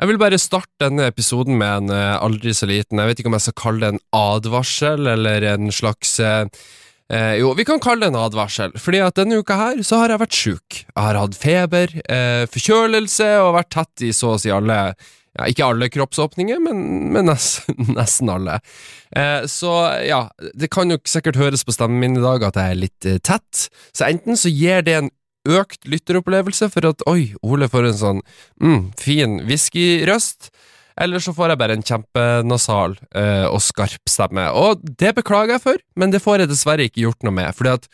[0.00, 3.30] Jeg vil bare starte denne episoden med en eh, aldri så liten Jeg vet ikke
[3.30, 6.46] om jeg skal kalle det en advarsel eller en slags eh,
[7.12, 10.14] eh, Jo, vi kan kalle det en advarsel, fordi at denne uka her så har
[10.14, 10.78] jeg vært sjuk.
[10.82, 14.80] Jeg har hatt feber, eh, forkjølelse og vært tett i så å si alle
[15.32, 16.82] ja, Ikke alle kroppsåpninger, men,
[17.14, 18.58] men nesten, nesten alle.
[19.16, 19.72] Eh, så
[20.04, 23.08] ja, det kan jo sikkert høres på stemmen min i dag at jeg er litt
[23.08, 25.12] eh, tett, så enten så gir det en
[25.48, 28.22] økt lytteropplevelse for at oi, Ole får en sånn
[28.62, 30.52] mm, fin whiskyrøst.
[31.00, 34.44] Eller så får jeg bare en kjempenasal eh, og skarp stemme.
[34.52, 37.54] Og det beklager jeg for, men det får jeg dessverre ikke gjort noe med.
[37.56, 37.88] Fordi at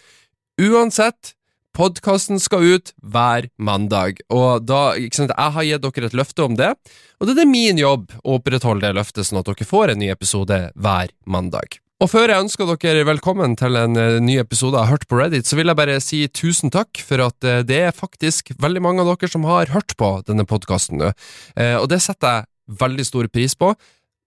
[0.59, 1.35] uansett,
[1.79, 4.23] podkasten skal ut hver mandag.
[4.35, 6.73] Og da, ikke sant, jeg har gitt dere et løfte om det,
[7.19, 10.11] og det er min jobb å opprettholde det løftet, sånn at dere får en ny
[10.15, 11.79] episode hver mandag.
[11.99, 15.49] Og før jeg ønsker dere velkommen til en eh, ny episode av Hørt på Reddit,
[15.51, 19.03] så vil jeg bare si tusen takk for at eh, det er faktisk veldig mange
[19.03, 21.11] av dere som har hørt på denne podkasten nå,
[21.59, 23.73] Eh, og det setter jeg veldig stor pris på.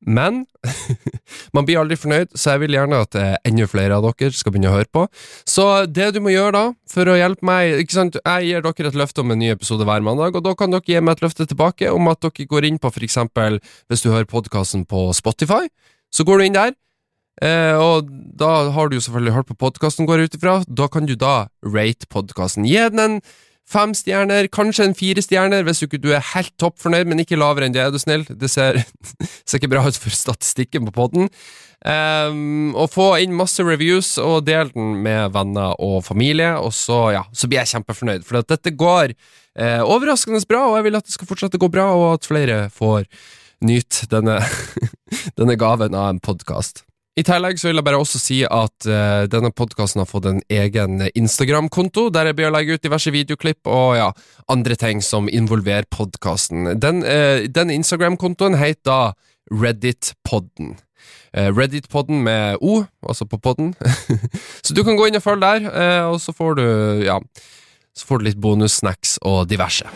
[0.03, 0.41] Men
[1.55, 3.16] man blir aldri fornøyd, så jeg vil gjerne at
[3.47, 5.05] enda flere av dere skal begynne å høre på.
[5.47, 8.92] Så det du må gjøre da, for å hjelpe meg ikke sant, Jeg gir dere
[8.92, 11.23] et løfte om en ny episode hver mandag, og da kan dere gi meg et
[11.30, 15.69] løfte tilbake om at dere går inn på eksempel, hvis du hører podkasten på Spotify,
[16.11, 16.75] så går du inn der.
[17.42, 20.58] Eh, og da har du jo selvfølgelig hørt på podkasten, går jeg ut ifra.
[20.67, 22.67] Da kan du da rate podkasten.
[22.70, 23.17] Gi den en
[23.72, 27.23] fem stjerner, kanskje en fire stjerner, hvis du ikke du er helt topp fornøyd, men
[27.23, 28.25] ikke lavere enn det, er du snill.
[28.28, 28.81] Det ser,
[29.48, 31.31] ser ikke bra ut for statistikken på podden.
[31.81, 37.00] Um, og få inn masse reviews, og del den med venner og familie, og så,
[37.16, 38.28] ja, så blir jeg kjempefornøyd.
[38.28, 41.72] For dette går eh, overraskende bra, og jeg vil at det skal fortsette å gå
[41.73, 43.09] bra, og at flere får
[43.66, 44.38] nyte denne,
[45.39, 46.86] denne gaven av en podkast.
[47.22, 50.39] I tillegg så vil jeg bare også si at uh, denne podkasten har fått en
[50.50, 54.08] egen Instagram-konto, der jeg blir å legge ut diverse videoklipp og ja,
[54.50, 56.73] andre ting som involverer podkasten.
[56.81, 58.99] Den, uh, den Instagram-kontoen heter da
[59.53, 60.73] Reddit-podden.
[61.38, 63.75] Uh, Reddit-podden med O, altså på podden.
[64.66, 66.67] så du kan gå inn og følge der, og så får du
[67.05, 67.21] ja,
[67.93, 69.89] så får du litt bonussnacks og diverse.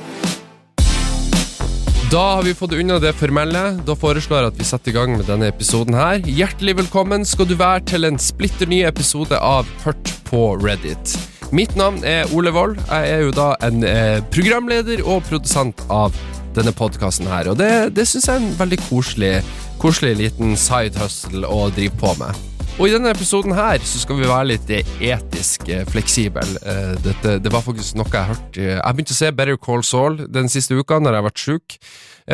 [2.11, 3.61] Da har vi fått unna det formelle.
[3.85, 6.19] Da foreslår jeg at vi setter i gang med denne episoden her.
[6.21, 11.15] Hjertelig velkommen skal du være til en splitter ny episode av Hørt på Reddit.
[11.55, 12.77] Mitt navn er Ole Wold.
[12.91, 16.13] Jeg er jo da en eh, programleder og produsent av
[16.55, 19.33] denne podkasten her, og det, det syns jeg er en veldig koselig,
[19.81, 22.54] koselig liten side hustle å drive på med.
[22.75, 26.43] Og i denne episoden her så skal vi være litt etisk fleksible.
[27.05, 30.51] Dette, det var faktisk noe jeg hørte Jeg begynte å se Better Call Saul den
[30.51, 31.77] siste uka når jeg har vært sjuk,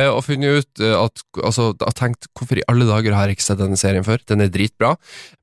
[0.02, 3.48] og funnet ut at Altså, jeg har tenkt hvorfor i alle dager har jeg ikke
[3.52, 4.26] sett denne serien før?
[4.34, 4.96] Den er dritbra.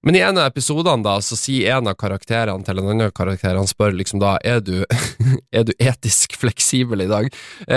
[0.02, 3.54] Men i en av episodene da, så sier en av karakterene til en annen karakter,
[3.54, 4.82] han spør liksom da er du,
[5.62, 7.30] er du etisk fleksibel i dag?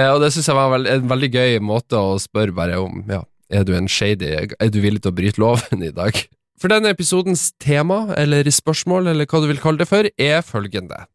[0.10, 3.22] Og det syns jeg var en veldig gøy måte å spørre bare om ja,
[3.54, 6.18] er du en shady Er du villig til å bryte loven i dag?
[6.62, 11.08] For denne episodens tema, eller spørsmål, eller hva du vil kalle det for, er følgende.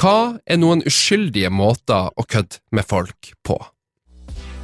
[0.00, 3.58] Hva er noen uskyldige måter å kødde med folk på?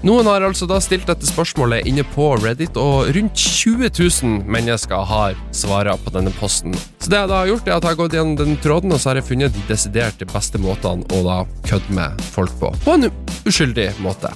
[0.07, 5.05] Noen har altså da stilt dette spørsmålet inne på Reddit, og rundt 20 000 mennesker
[5.13, 6.73] har svara på denne posten.
[6.97, 9.03] Så det jeg da har gjort, er at jeg har gått gjennom den tråden, og
[9.03, 12.73] så har jeg funnet de desidert beste måtene å da kødde med folk på.
[12.87, 13.11] På en
[13.45, 14.33] uskyldig måte.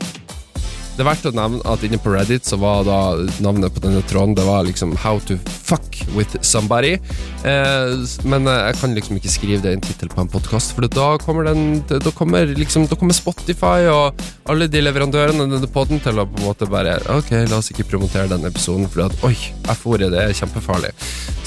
[1.00, 2.96] Det er verdt å nevne at inne på Reddit så var da
[3.40, 6.98] navnet på denne tråden Det var liksom How to fuck with somebody.
[7.40, 7.92] Eh,
[8.28, 11.06] men jeg kan liksom ikke skrive det i en tittel på en podkast, for da
[11.22, 14.20] kommer, den, da, kommer liksom, da kommer Spotify og
[14.52, 17.88] alle de leverandørene denne poden til å på en måte bare Ok, la oss ikke
[17.94, 19.32] promotere den episoden, for at oi,
[19.72, 20.92] F-ordet, det er kjempefarlig.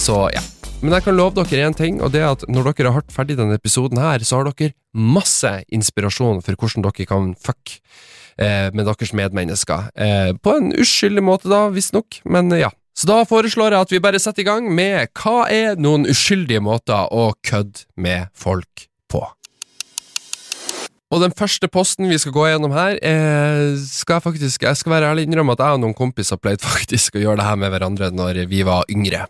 [0.02, 0.42] Så ja.
[0.82, 3.14] Men jeg kan love dere én ting, og det er at når dere har hørt
[3.14, 8.23] ferdig denne episoden her, så har dere masse inspirasjon for hvordan dere kan fuck eh,
[8.38, 9.90] med deres medmennesker.
[9.96, 12.72] Eh, på en uskyldig måte, da, visstnok, men ja.
[12.94, 16.62] Så da foreslår jeg at vi bare setter i gang med hva er noen uskyldige
[16.62, 19.24] måter å kødde med folk på.
[21.14, 24.92] Og den første posten vi skal gå gjennom her, eh, skal jeg faktisk Jeg skal
[24.92, 27.74] være ærlig innrømme at jeg og noen kompiser pleide faktisk å gjøre det her med
[27.74, 29.28] hverandre når vi var yngre.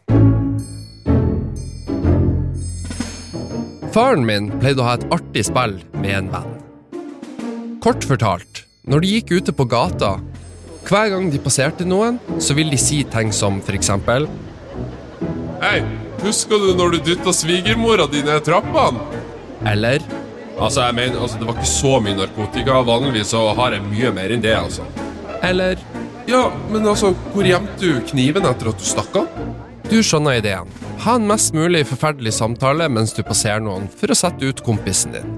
[3.93, 6.53] Faren min pleide å ha et artig spill med en venn.
[7.83, 10.17] Kort fortalt, når de gikk ute på gata,
[10.83, 14.27] hver gang de passerte noen, så ville de si ting som eksempel
[15.63, 15.77] Hei,
[16.19, 18.99] husker du når du dytta svigermora di ned trappene?
[19.63, 20.03] Eller
[20.59, 22.75] Altså, jeg mener, altså, det var ikke så mye narkotika.
[22.85, 24.85] Vanligvis så har jeg mye mer enn det, altså.
[25.41, 25.79] Eller
[26.29, 29.41] Ja, men altså, hvor gjemte du kniven etter at du stakk av?
[29.89, 30.69] Du skjønner ideen.
[31.07, 35.17] Ha en mest mulig forferdelig samtale mens du passerer noen, for å sette ut kompisen
[35.17, 35.33] din.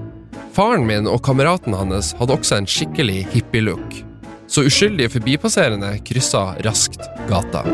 [0.56, 4.02] Faren min og kameraten hans hadde også en skikkelig hippie-look.
[4.48, 7.64] så uskyldige forbipasserende kryssa raskt gata.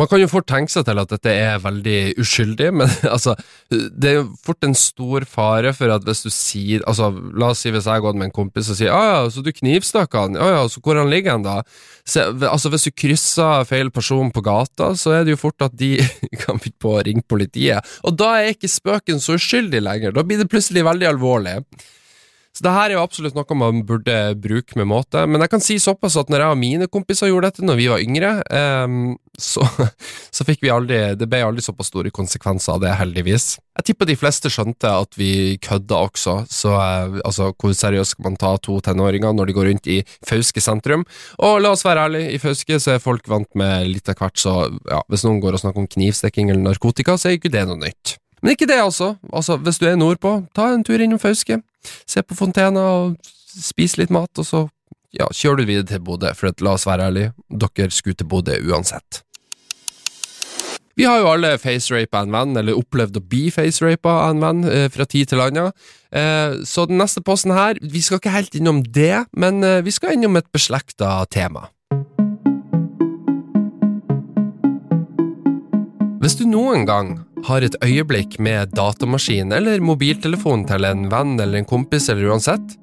[0.00, 3.34] Man kan jo fort tenke seg til at dette er veldig uskyldig, men altså,
[3.68, 7.60] det er jo fort en stor fare for at hvis du sier altså, La oss
[7.60, 10.40] si hvis jeg gått med en kompis og sier ah, ja, så du knivstakk han,
[10.40, 11.58] ah, ja, så hvor han ligger han da?
[12.08, 15.76] Så, altså, hvis du krysser feil person på gata, så er det jo fort at
[15.76, 15.98] de
[16.46, 20.24] kan finne på å ringe politiet, og da er ikke spøken så uskyldig lenger, da
[20.24, 21.58] blir det plutselig veldig alvorlig.
[22.50, 25.62] Så det her er jo absolutt noe man burde bruke med måte, men jeg kan
[25.62, 28.30] si såpass at når jeg og mine kompiser gjorde dette når vi var yngre,
[28.84, 29.62] um, så,
[30.34, 33.54] så, fikk vi aldri Det ble aldri såpass store konsekvenser av det, heldigvis.
[33.78, 38.26] Jeg tipper de fleste skjønte at vi kødda også, så uh, altså, hvor seriøst skal
[38.26, 41.06] man ta to tenåringer når de går rundt i Fauske sentrum?
[41.38, 44.42] Og la oss være ærlige, i Fauske så er folk vant med litt av hvert,
[44.42, 44.56] så
[44.90, 47.78] ja, hvis noen går og snakker om knivstikking eller narkotika, så er ikke det noe
[47.78, 48.18] nytt.
[48.42, 49.14] Men ikke det, altså.
[49.32, 49.56] altså.
[49.60, 51.60] Hvis du er nordpå, ta en tur innom Fauske.
[52.08, 54.66] Se på fontena og spise litt mat, og så
[55.16, 58.54] ja, kjører du videre til Bodø, for la oss være ærlige, dere skulle til Bodø
[58.70, 59.24] uansett.
[60.98, 64.88] Vi har jo alle facerapa en venn, eller opplevd å bli facerapa en venn eh,
[64.92, 65.70] fra tid til annen.
[66.12, 69.94] Eh, så den neste posten her, vi skal ikke helt innom det, men eh, vi
[69.96, 71.70] skal innom et beslekta tema.
[76.20, 77.14] Hvis du noen gang
[77.46, 82.74] har et øyeblikk med datamaskin eller mobiltelefon til en venn eller en kompis eller uansett,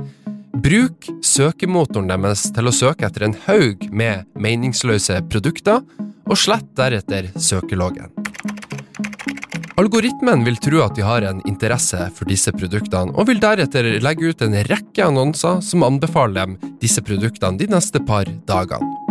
[0.57, 5.85] bruk søkemotoren deres til å søke etter en haug med meningsløse produkter,
[6.25, 8.09] og slett deretter søkeloggen.
[9.77, 14.33] Algoritmen vil tro at de har en interesse for disse produktene, og vil deretter legge
[14.33, 19.06] ut en rekke annonser som anbefaler dem disse produktene de neste par dagene.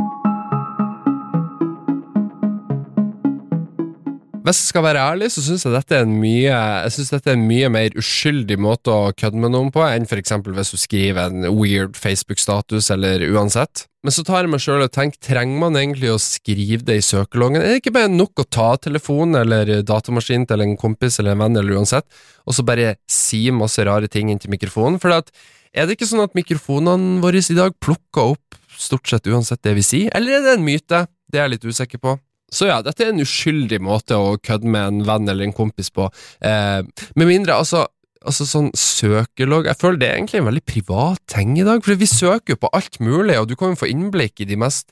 [4.46, 7.32] Hvis jeg skal være ærlig, så syns jeg dette er en mye Jeg synes dette
[7.32, 10.76] er en mye mer uskyldig måte å kødde med noen på, enn eksempel hvis du
[10.78, 13.88] skriver en weird Facebook-status, eller uansett.
[14.06, 17.02] Men så tar jeg meg sjøl og tenker, trenger man egentlig å skrive det i
[17.02, 17.58] søkelongen?
[17.58, 21.42] Er det ikke bare nok å ta telefonen eller datamaskinen til en kompis eller en
[21.42, 22.06] venn, eller uansett,
[22.46, 25.00] og så bare si masse rare ting inn til mikrofonen?
[25.02, 29.66] For er det ikke sånn at mikrofonene våre i dag plukker opp stort sett uansett
[29.66, 31.02] det vi sier, eller er det en myte?
[31.26, 32.14] Det er jeg litt usikker på.
[32.52, 35.90] Så ja, dette er en uskyldig måte å kødde med en venn eller en kompis
[35.94, 36.08] på.
[36.40, 36.82] Eh,
[37.18, 37.86] med mindre, altså
[38.26, 42.00] Altså sånn søkelogg Jeg føler det er egentlig en veldig privat ting i dag, for
[42.00, 44.90] vi søker jo på alt mulig, og du kan jo få innblikk i de mest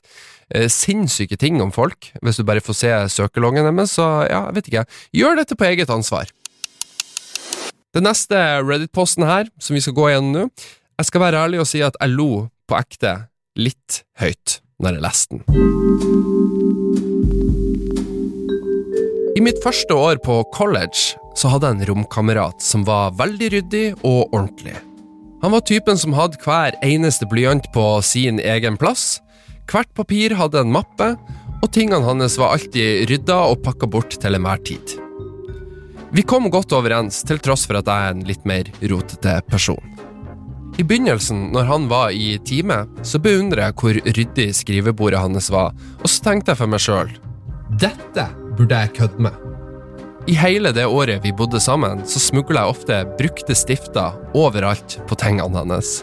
[0.53, 4.57] eh, sinnssyke ting om folk, hvis du bare får se søkeloggen deres, så ja, jeg
[4.59, 4.85] vet ikke.
[5.19, 6.31] Gjør dette på eget ansvar.
[7.95, 11.67] Den neste Reddit-posten her, som vi skal gå igjennom nå, jeg skal være ærlig og
[11.67, 13.17] si at jeg lo på ekte
[13.59, 16.64] litt høyt når jeg leste den.
[19.35, 23.87] I mitt første år på college så hadde jeg en romkamerat som var veldig ryddig
[23.97, 24.77] og ordentlig.
[25.41, 29.19] Han var typen som hadde hver eneste blyant på sin egen plass.
[29.67, 31.09] Hvert papir hadde en mappe,
[31.59, 34.95] og tingene hans var alltid rydda og pakka bort til enhver tid.
[36.15, 39.91] Vi kom godt overens, til tross for at jeg er en litt mer rotete person.
[40.79, 45.75] I begynnelsen, når han var i time, så beundrer jeg hvor ryddig skrivebordet hans var,
[45.99, 47.11] og så tenkte jeg for meg sjøl
[47.81, 49.45] dette burde jeg kødde med.
[50.25, 55.17] I hele det året vi bodde sammen, så smugla jeg ofte brukte stifter overalt på
[55.21, 55.99] tingene hans.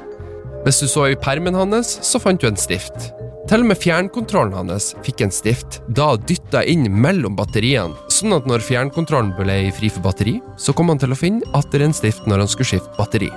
[0.62, 3.10] Hvis du så i permen hans, så fant du en stift.
[3.50, 8.46] Til og med fjernkontrollen hans fikk en stift, da dytta inn mellom batteriene, sånn at
[8.46, 12.30] når fjernkontrollen ble fri for batteri, så kom han til å finne atter en stift
[12.30, 13.32] når han skulle skifte batteri.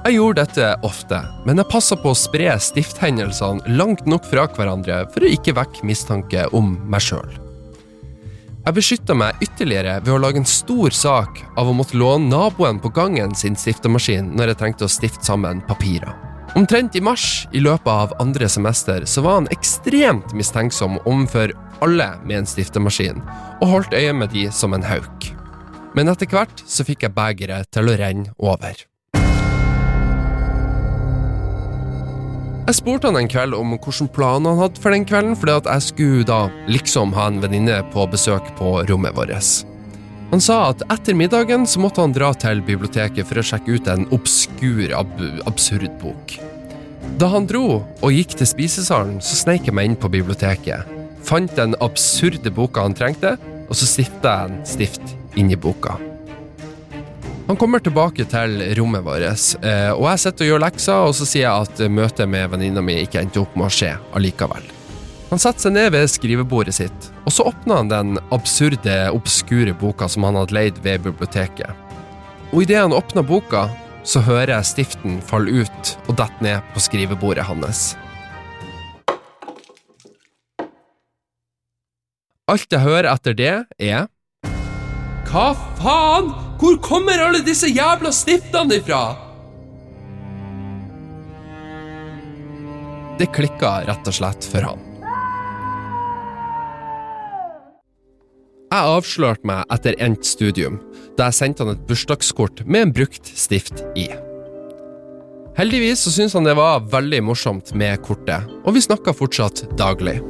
[0.00, 5.02] Jeg gjorde dette ofte, men jeg passa på å spre stifthendelsene langt nok fra hverandre
[5.12, 7.28] for å ikke vekke mistanke om meg sjøl.
[8.60, 12.80] Jeg beskytta meg ytterligere ved å lage en stor sak av å måtte låne naboen
[12.82, 16.12] på gangen sin stiftemaskin når jeg trengte å stifte sammen papirer.
[16.58, 22.10] Omtrent i mars i løpet av andre semester så var han ekstremt mistenksom overfor alle
[22.26, 23.22] med en stiftemaskin,
[23.62, 25.30] og holdt øye med de som en hauk.
[25.96, 28.89] Men etter hvert så fikk jeg begeret til å renne over.
[32.70, 35.66] Jeg spurte han en kveld om hvilke planer han hadde for den kvelden, fordi at
[35.66, 36.36] jeg skulle da
[36.70, 39.48] liksom ha en venninne på besøk på rommet vårt.
[40.30, 43.90] Han sa at etter middagen så måtte han dra til biblioteket for å sjekke ut
[43.90, 45.10] en obskur, ab
[45.50, 46.36] absurd bok.
[47.18, 50.94] Da han dro og gikk til spisesalen, så sneik jeg meg inn på biblioteket,
[51.26, 53.34] fant den absurde boka han trengte,
[53.66, 55.98] og så stifta jeg en stift inni boka.
[57.50, 59.24] Han kommer tilbake til rommet vårt,
[59.66, 62.78] eh, og jeg sitter og gjør lekser, og så sier jeg at møtet med venninna
[62.78, 64.68] mi ikke endte opp med å skje allikevel.
[65.32, 70.06] Han setter seg ned ved skrivebordet sitt, og så åpner han den absurde, obskure boka
[70.06, 71.74] som han hadde leid ved biblioteket.
[72.52, 73.64] Og idet han åpner boka,
[74.06, 77.96] så hører jeg stiften falle ut og dette ned på skrivebordet hans.
[82.46, 83.56] Alt jeg hører etter det,
[83.90, 84.06] er
[85.26, 85.48] Hva
[85.82, 86.30] faen?
[86.60, 89.00] Hvor kommer alle disse jævla stiftene ifra?
[93.20, 94.82] Det klikka rett og slett for han.
[98.70, 100.76] Jeg avslørte meg etter endt studium,
[101.18, 104.06] da jeg sendte han et bursdagskort med en brukt stift i.
[105.56, 110.20] Heldigvis så syntes han det var veldig morsomt med kortet, og vi snakka fortsatt daglig.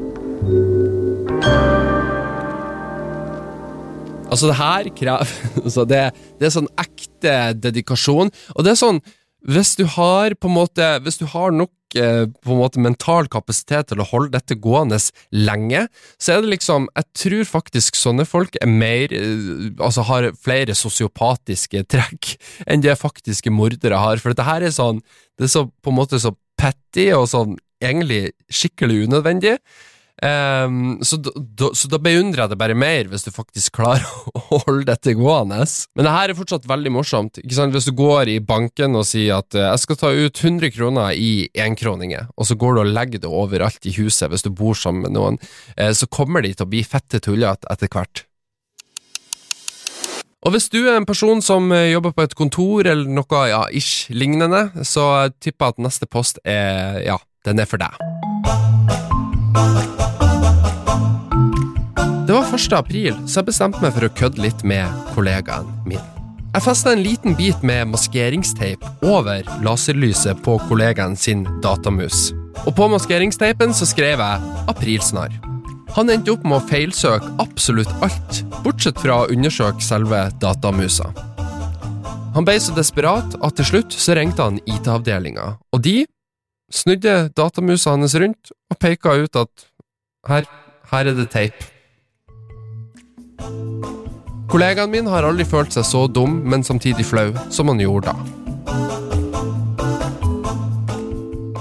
[4.30, 5.32] Altså, det her krever
[5.64, 6.04] altså det,
[6.38, 9.02] det er sånn ekte dedikasjon, og det er sånn
[9.50, 13.28] Hvis du har på en måte Hvis du har nok eh, på en måte mental
[13.32, 14.98] kapasitet til å holde dette gående
[15.32, 15.86] lenge,
[16.20, 20.76] så er det liksom Jeg tror faktisk sånne folk er mer eh, Altså har flere
[20.78, 25.02] sosiopatiske trekk enn det faktiske mordere har, for dette her er sånn
[25.38, 29.54] Det er så på en måte så petty og sånn egentlig skikkelig unødvendig.
[30.22, 34.04] Ehm, så, da- så da beundrer jeg det bare mer, hvis du faktisk klarer
[34.36, 35.62] å holde dette gående.
[35.96, 37.40] Men det her er fortsatt veldig morsomt.
[37.44, 41.16] Hvis du går i banken og sier at uh, jeg skal ta ut 100 kroner
[41.16, 44.76] i enkroninger, og så går du og legger det overalt i huset hvis du bor
[44.76, 45.40] sammen med noen,
[45.78, 48.26] uh, så kommer de til å bli fette tullete etter hvert.
[50.40, 53.60] Og hvis du er en person som eh, jobber på et kontor eller noe ja,
[53.76, 58.00] ish lignende, så tipper jeg at neste post er ja, den er for deg.
[62.50, 62.72] Det var 1.
[62.72, 66.00] april, så jeg bestemte meg for å kødde litt med kollegaen min.
[66.50, 72.32] Jeg festa en liten bit med maskeringsteip over laserlyset på kollegaen sin datamus.
[72.64, 75.38] Og på maskeringsteipen så skrev jeg 'aprilsnarr'.
[75.94, 81.14] Han endte opp med å feilsøke absolutt alt, bortsett fra å undersøke selve datamusa.
[82.34, 86.04] Han ble så desperat at til slutt så ringte han IT-avdelinga, og de
[86.72, 89.70] snudde datamusa hans rundt og peka ut at
[90.26, 90.44] her,
[90.90, 91.69] her er det teip.
[94.50, 98.40] Kollegaen min har aldri følt seg så dum, men samtidig flau, som han gjorde da.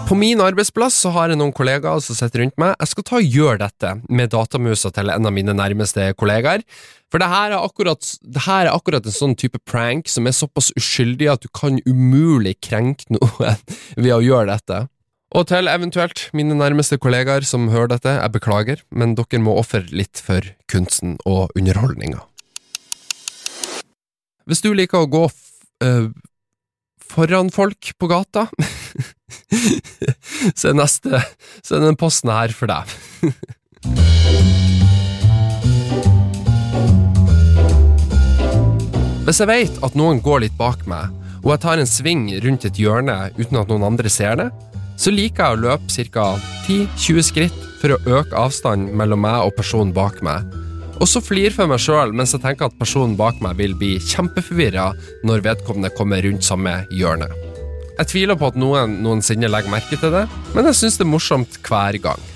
[0.10, 2.72] På min arbeidsplass så har jeg noen kollegaer som sitter rundt meg.
[2.82, 6.64] Jeg skal ta og gjøre dette med datamusa til en av mine nærmeste kollegaer.
[7.14, 8.10] For det her, er akkurat,
[8.48, 12.56] her er akkurat en sånn type prank som er såpass uskyldig at du kan umulig
[12.58, 13.62] krenke noen
[14.02, 14.88] ved å gjøre dette.
[15.30, 19.84] Og til eventuelt mine nærmeste kollegaer som hører dette, jeg beklager, men dere må ofre
[19.94, 22.24] litt for kunsten og underholdninga.
[24.50, 25.28] Hvis du liker å gå
[25.86, 26.10] øh,
[27.06, 28.48] foran folk på gata,
[30.58, 31.22] så er neste
[31.62, 32.90] Så er den posten her for deg.
[39.30, 42.66] Hvis jeg vet at noen går litt bak meg, og jeg tar en sving rundt
[42.66, 44.50] et hjørne uten at noen andre ser det,
[45.00, 46.30] så liker jeg å løpe ca.
[46.68, 50.44] 10-20 skritt for å øke avstanden mellom meg og personen bak meg.
[51.00, 53.94] Og så flir for meg sjøl mens jeg tenker at personen bak meg vil bli
[54.04, 54.90] kjempeforvirra
[55.28, 57.30] når vedkommende kommer rundt samme hjørne.
[58.00, 60.26] Jeg tviler på at noen noensinne legger merke til det,
[60.56, 62.28] men jeg syns det er morsomt hver gang.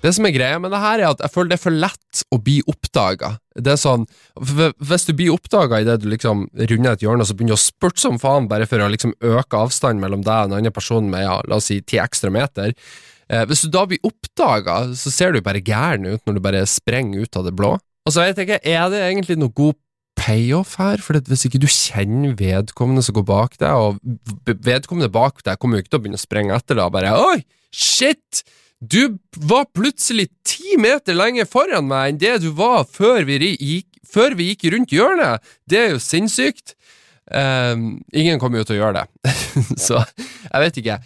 [0.00, 2.22] Det som er greia med det her, er at jeg føler det er for lett
[2.32, 3.34] å bli oppdaga.
[3.52, 4.06] Det er sånn,
[4.40, 8.00] Hvis du blir oppdaga idet du liksom runder et hjørne og så begynner å spurte
[8.00, 11.26] som faen bare for å liksom øke avstanden mellom deg og en annen person med
[11.26, 15.36] ja, la oss si ti ekstra meter eh, Hvis du da blir oppdaga, så ser
[15.36, 17.76] du bare gæren ut når du bare sprenger ut av det blå.
[18.08, 19.76] Og så tenker jeg ikke, er det egentlig noe god
[20.20, 21.04] payoff her?
[21.04, 25.76] For hvis ikke du kjenner vedkommende som går bak deg, og vedkommende bak deg kommer
[25.76, 28.40] jo ikke til å begynne å sprenge etter deg og bare Oi, shit!
[28.80, 33.88] Du var plutselig ti meter lenger foran meg enn det du var før vi, gikk,
[34.08, 35.44] før vi gikk rundt hjørnet.
[35.68, 36.74] Det er jo sinnssykt.
[37.30, 39.34] Um, ingen kommer jo til å gjøre det,
[39.86, 40.96] så jeg vet ikke.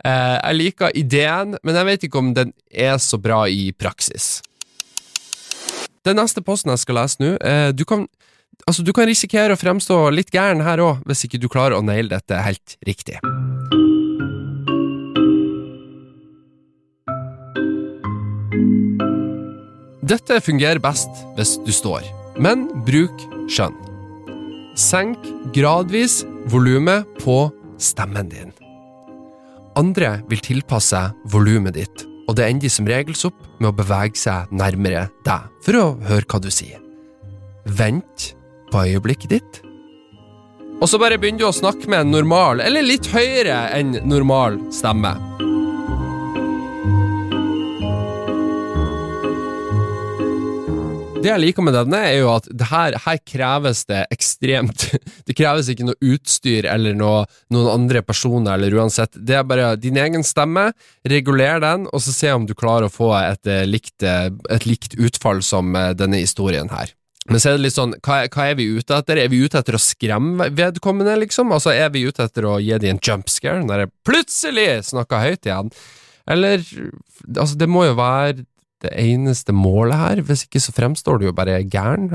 [0.00, 4.40] Uh, jeg liker ideen, men jeg vet ikke om den er så bra i praksis.
[6.08, 8.08] Den neste posten jeg skal lese nå, uh, du kan
[8.68, 11.82] Altså, du kan risikere å fremstå litt gæren her òg, hvis ikke du klarer å
[11.86, 13.16] naile dette helt riktig.
[20.10, 22.02] Dette fungerer best hvis du står,
[22.42, 23.14] men bruk
[23.52, 23.76] skjønn.
[24.74, 25.22] Senk
[25.54, 27.44] gradvis volumet på
[27.78, 28.50] stemmen din.
[29.78, 30.98] Andre vil tilpasse
[31.30, 35.78] volumet ditt, og det ender som regel opp med å bevege seg nærmere deg for
[35.78, 36.82] å høre hva du sier.
[37.66, 38.32] Vent
[38.72, 39.60] på øyeblikket ditt.
[40.80, 44.58] Og så bare begynner du å snakke med en normal, eller litt høyere enn normal
[44.74, 45.14] stemme.
[51.20, 54.86] Det jeg liker med denne, er jo at her, her kreves det ekstremt
[55.28, 59.18] Det kreves ikke noe utstyr eller noe, noen andre personer, eller uansett.
[59.18, 60.70] Det er bare din egen stemme.
[61.08, 64.64] Reguler den, og så se om du klarer å få et eh, likt, eh, et
[64.64, 66.94] likt utfall som eh, denne historien her.
[67.28, 69.20] Men så er det litt sånn, hva, hva er vi ute etter?
[69.20, 71.52] Er vi ute etter å skremme vedkommende, liksom?
[71.52, 75.50] Altså, er vi ute etter å gi dem en jumpscare når jeg plutselig snakker høyt
[75.50, 75.74] igjen?
[76.30, 76.64] Eller
[77.36, 78.46] Altså, det må jo være
[78.84, 82.10] det eneste målet her, hvis ikke så fremstår du jo bare gæren.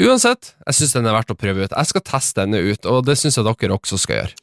[0.00, 1.74] Uansett, jeg syns den er verdt å prøve ut.
[1.74, 4.38] Jeg skal teste denne ut, og det syns jeg dere også skal gjøre.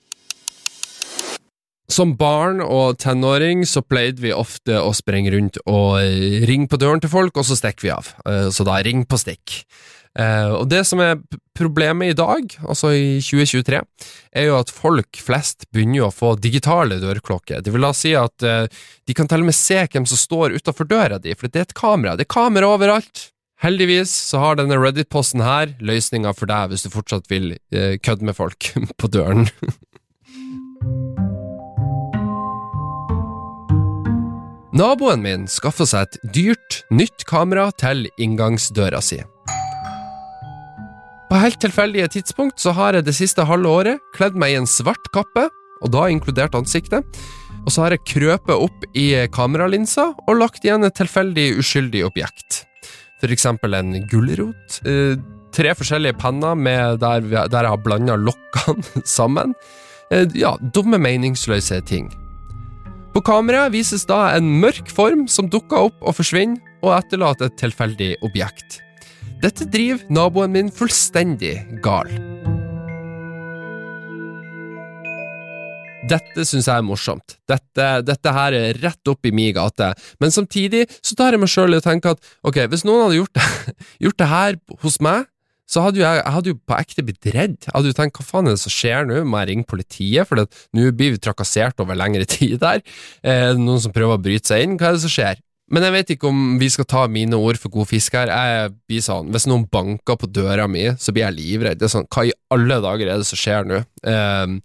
[1.90, 5.98] Som barn og tenåring så pleide vi ofte å sprenge rundt og
[6.46, 8.12] ringe på døren til folk, og så stikker vi av.
[8.30, 9.64] Eh, så da ring på stikk.
[10.20, 11.18] Eh, og det som er
[11.58, 13.82] problemet i dag, altså i 2023,
[14.38, 17.66] er jo at folk flest begynner å få digitale dørklokker.
[17.66, 18.70] Det vil da si at eh,
[19.10, 21.70] de kan til og med se hvem som står utafor døra di, for det er
[21.72, 22.14] et kamera.
[22.20, 23.32] Det er kamera overalt.
[23.66, 28.38] Heldigvis så har denne Reddit-posten her løsninga for deg hvis du fortsatt vil kødde med
[28.38, 28.70] folk
[29.02, 29.50] på døren.
[34.70, 39.18] Naboen min skaffa seg et dyrt, nytt kamera til inngangsdøra si.
[41.30, 44.70] På helt tilfeldige tidspunkt så har jeg det siste halve året kledd meg i en
[44.70, 45.48] svart kappe,
[45.82, 47.02] og da inkludert ansiktet,
[47.64, 52.64] og så har jeg krøpet opp i kameralinsa og lagt igjen et tilfeldig uskyldig objekt.
[53.24, 55.18] For eksempel en gulrot, eh,
[55.56, 56.56] tre forskjellige penner
[57.02, 59.58] der, der, jeg har blanda lokkene sammen.
[60.14, 62.12] Eh, ja, dumme, meningsløse ting.
[63.20, 67.58] På kameraet vises da en mørk form som dukker opp og forsvinner, og etterlater et
[67.60, 68.78] tilfeldig objekt.
[69.44, 72.08] Dette driver naboen min fullstendig gal.
[76.08, 77.36] Dette syns jeg er morsomt.
[77.44, 79.92] Dette, dette, her er rett opp i min gate.
[80.24, 83.36] Men samtidig så tar jeg meg sjøl og tenker at ok, hvis noen hadde gjort
[83.36, 83.76] det,
[84.08, 85.28] gjort det her hos meg,
[85.70, 87.58] så hadde jo jeg, jeg hadde jo på ekte blitt redd.
[87.68, 90.26] Jeg hadde jo tenkt hva faen er det som skjer nå, må jeg ringe politiet,
[90.30, 92.82] for nå blir vi trakassert over lengre tid der.
[93.22, 94.80] Eh, noen som prøver å bryte seg inn?
[94.80, 95.44] Hva er det som skjer?
[95.70, 98.32] Men jeg vet ikke om vi skal ta mine ord for god fisk her.
[98.34, 101.78] Jeg blir sånn, Hvis noen banker på døra mi, så blir jeg livredd.
[101.78, 103.84] Det er sånn, Hva i alle dager er det som skjer nå?
[104.10, 104.56] Eh,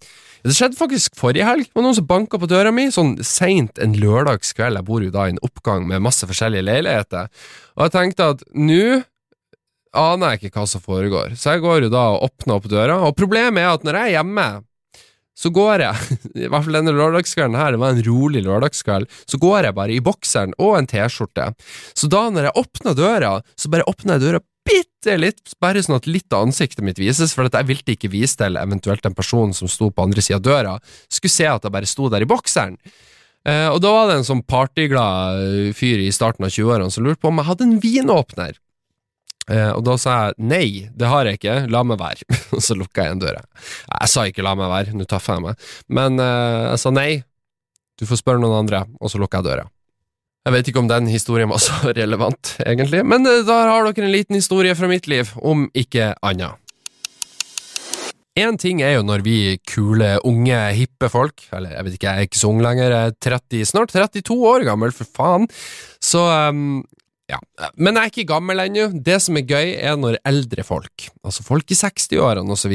[0.45, 1.69] det skjedde faktisk forrige helg.
[1.69, 4.81] Det var noen som banka på døra mi, sånn seint en lørdagskveld.
[4.81, 7.29] Jeg bor jo da i en oppgang med masse forskjellige leiligheter.
[7.77, 9.05] Og jeg tenkte at nå
[9.99, 13.01] aner jeg ikke hva som foregår, så jeg går jo da og åpner opp døra.
[13.09, 14.49] Og problemet er at når jeg er hjemme,
[15.35, 19.41] så går jeg, i hvert fall denne lørdagskvelden her, det var en rolig lørdagskveld, så
[19.43, 21.51] går jeg bare i bokseren og en T-skjorte.
[21.99, 25.99] Så da når jeg åpner døra, så bare åpner jeg døra bitte litt, bare sånn
[25.99, 29.53] at litt av ansiktet mitt vises, for jeg ville ikke vise til eventuelt en person
[29.57, 30.77] som sto på andre sida av døra,
[31.13, 32.79] skulle se at jeg bare sto der i bokseren.
[33.45, 37.21] Eh, og da var det en sånn partyglad fyr i starten av 20-årene som lurte
[37.21, 38.57] på om jeg hadde en vinåpner.
[39.51, 42.25] Eh, og da sa jeg nei, det har jeg ikke, la meg være.
[42.57, 43.45] og så lukka jeg igjen døra.
[43.93, 47.11] Jeg sa ikke la meg være, nå taffer jeg meg, men eh, jeg sa nei,
[48.01, 49.69] du får spørre noen andre, og så lukka jeg døra.
[50.45, 54.09] Jeg vet ikke om den historien var så relevant, egentlig, men eh, da har dere
[54.09, 56.61] en liten historie fra mitt liv, om ikke annet.
[58.35, 59.37] Én ting er jo når vi
[59.71, 63.13] kule, unge, hippe folk, eller jeg vet ikke, jeg er ikke så ung lenger, jeg
[63.13, 65.47] er 30, snart 32 år gammel, for faen,
[66.03, 66.81] så um,
[67.31, 67.39] ja,
[67.81, 68.89] Men jeg er ikke gammel ennå.
[69.05, 72.75] Det som er gøy, er når eldre folk, altså folk i 60-årene osv.,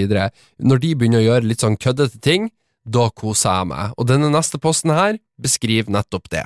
[0.57, 2.49] når de begynner å gjøre litt sånn køddete ting,
[2.81, 3.93] da koser jeg meg.
[4.01, 6.45] Og denne neste posten her beskriver nettopp det.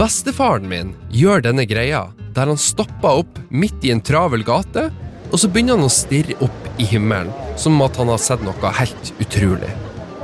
[0.00, 4.88] Bestefaren min gjør denne greia der han stopper opp midt i en travel gate,
[5.30, 8.72] og så begynner han å stirre opp i himmelen, som at han har sett noe
[8.80, 9.70] helt utrolig.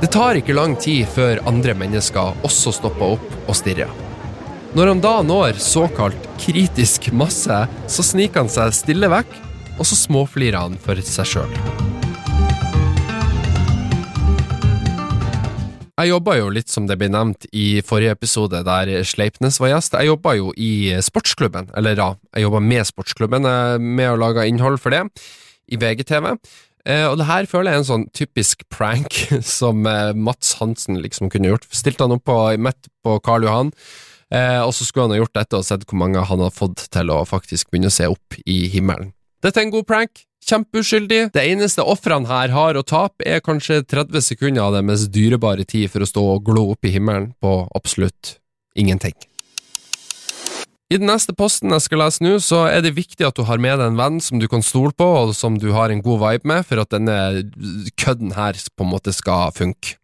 [0.01, 3.91] Det tar ikke lang tid før andre mennesker også stopper opp og stirrer.
[4.73, 9.35] Når han da når såkalt kritisk masse, så sniker han seg stille vekk,
[9.77, 11.53] og så småflirer han for seg sjøl.
[16.01, 19.99] Jeg jobba jo litt som det ble nevnt i forrige episode, der Sleipnes var gjest.
[20.01, 24.49] Jeg jobba jo i sportsklubben, eller ja, jeg jobba med sportsklubben, eh, med å lage
[24.49, 25.05] innhold for det,
[25.69, 26.33] i VGTV.
[26.85, 29.19] Eh, og det her føler jeg er en sånn typisk prank
[29.57, 31.67] som eh, Mats Hansen liksom kunne gjort.
[31.73, 33.71] Stilte han opp på, midt på Karl Johan,
[34.33, 36.87] eh, og så skulle han ha gjort dette og sett hvor mange han har fått
[36.93, 39.13] til å faktisk begynne å se opp i himmelen.
[39.41, 40.25] Dette er en god prank.
[40.41, 41.27] Kjempeuskyldig.
[41.35, 45.91] Det eneste ofrene her har å tape, er kanskje 30 sekunder av deres dyrebare tid
[45.93, 48.39] for å stå og glo opp i himmelen på absolutt
[48.73, 49.13] ingenting.
[50.91, 53.61] I den neste posten jeg skal lese nå, så er det viktig at du har
[53.63, 56.19] med deg en venn som du kan stole på, og som du har en god
[56.19, 57.45] vibe med, for at denne
[57.95, 59.95] kødden her på en måte skal funke.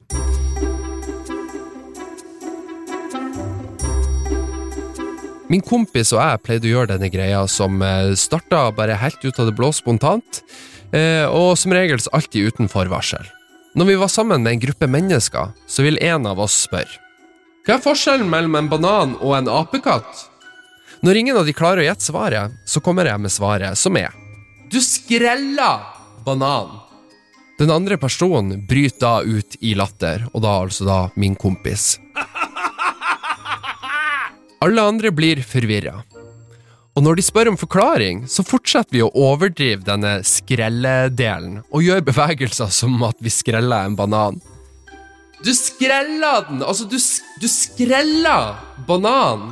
[5.52, 9.44] Min kompis og jeg pleide å gjøre denne greia som eh, starta bare helt ut
[9.44, 10.42] av det blå spontant,
[10.96, 13.28] eh, og som regel alltid uten forvarsel.
[13.76, 17.04] Når vi var sammen med en gruppe mennesker, så vil en av oss spørre
[17.68, 20.28] Hva er forskjellen mellom en banan og en apekatt?
[21.02, 24.14] Når ingen av de klarer å gjette svaret, så kommer jeg med svaret, som er
[24.72, 25.72] Du skrella
[26.26, 26.80] banan.
[27.58, 31.96] Den andre personen bryter da ut i latter, og da altså da min kompis.
[34.62, 36.02] Alle andre blir forvirra.
[36.98, 42.06] Og når de spør om forklaring, så fortsetter vi å overdrive denne skrelledelen, og gjør
[42.08, 44.42] bevegelser som at vi skreller en banan.
[45.46, 46.64] Du skrella den!
[46.66, 46.98] Altså, du,
[47.38, 48.58] du skrella
[48.90, 49.52] banan!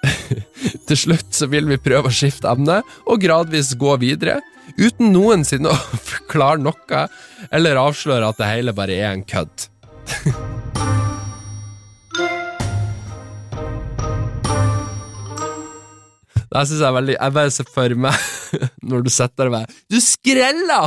[0.88, 4.40] Til slutt så vil vi prøve å skifte emne, og gradvis gå videre,
[4.78, 7.06] uten noensinne å forklare noe,
[7.50, 9.68] eller avsløre at det hele bare er en kødd.
[16.50, 18.24] Det syns jeg er veldig Jeg bare ser for meg
[18.90, 20.80] når du sitter der med Du skrella!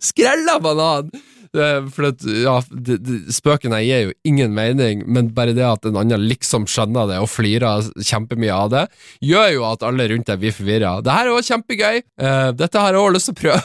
[0.00, 1.10] Skrella banan!
[1.52, 5.98] For at, ja, det, det, spøkene gir jo ingen mening, men bare det at en
[6.00, 8.86] annen liksom skjønner det og flirer kjempemye av det,
[9.20, 10.94] gjør jo at alle rundt deg blir forvirra.
[11.04, 12.02] Det her er òg kjempegøy.
[12.16, 13.62] Uh, dette har jeg òg lyst til å prøve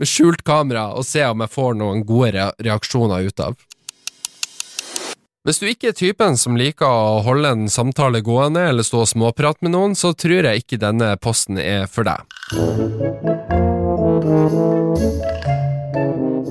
[0.00, 3.56] med skjult kamera og se om jeg får noen gode reaksjoner ut av.
[5.48, 9.08] Hvis du ikke er typen som liker å holde en samtale gående eller stå og
[9.08, 12.20] småprate med noen, så tror jeg ikke denne posten er for deg.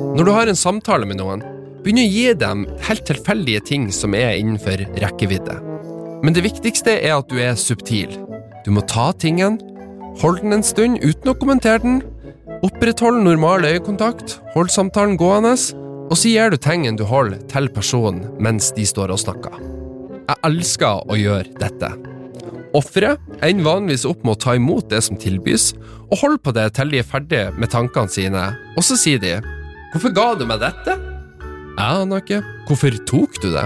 [0.09, 1.43] Når du har en samtale med noen,
[1.83, 5.59] begynn å gi dem helt tilfeldige ting som er innenfor rekkevidde.
[6.25, 8.15] Men det viktigste er at du er subtil.
[8.65, 9.59] Du må ta tingen,
[10.19, 12.01] holde den en stund uten å kommentere den,
[12.65, 15.53] opprettholde normal øyekontakt, hold samtalen gående,
[16.09, 19.61] og så gir du tingen du holder til personen mens de står og snakker.
[20.25, 21.93] Jeg elsker å gjøre dette.
[22.77, 25.71] Offeret ender vanligvis opp med å ta imot det som tilbys,
[26.09, 28.43] og holder på det til de er ferdige med tankene sine,
[28.75, 29.37] og så sier de
[29.89, 30.97] 'Hvorfor ga du meg dette?'
[31.79, 32.43] Jeg aner ikke.
[32.67, 33.65] Hvorfor tok du det?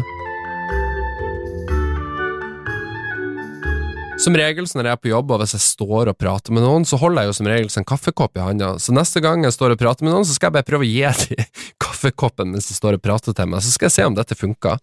[4.24, 6.86] Som regel når jeg er på jobb og hvis jeg står og prater med noen,
[6.88, 8.70] så holder jeg jo som regel en kaffekopp i handa.
[8.80, 10.92] Så neste gang jeg står og prater med noen, så skal jeg bare prøve å
[10.92, 11.50] gi dem
[11.84, 14.80] kaffekoppen mens de står og prater til meg, så skal jeg se om dette funker.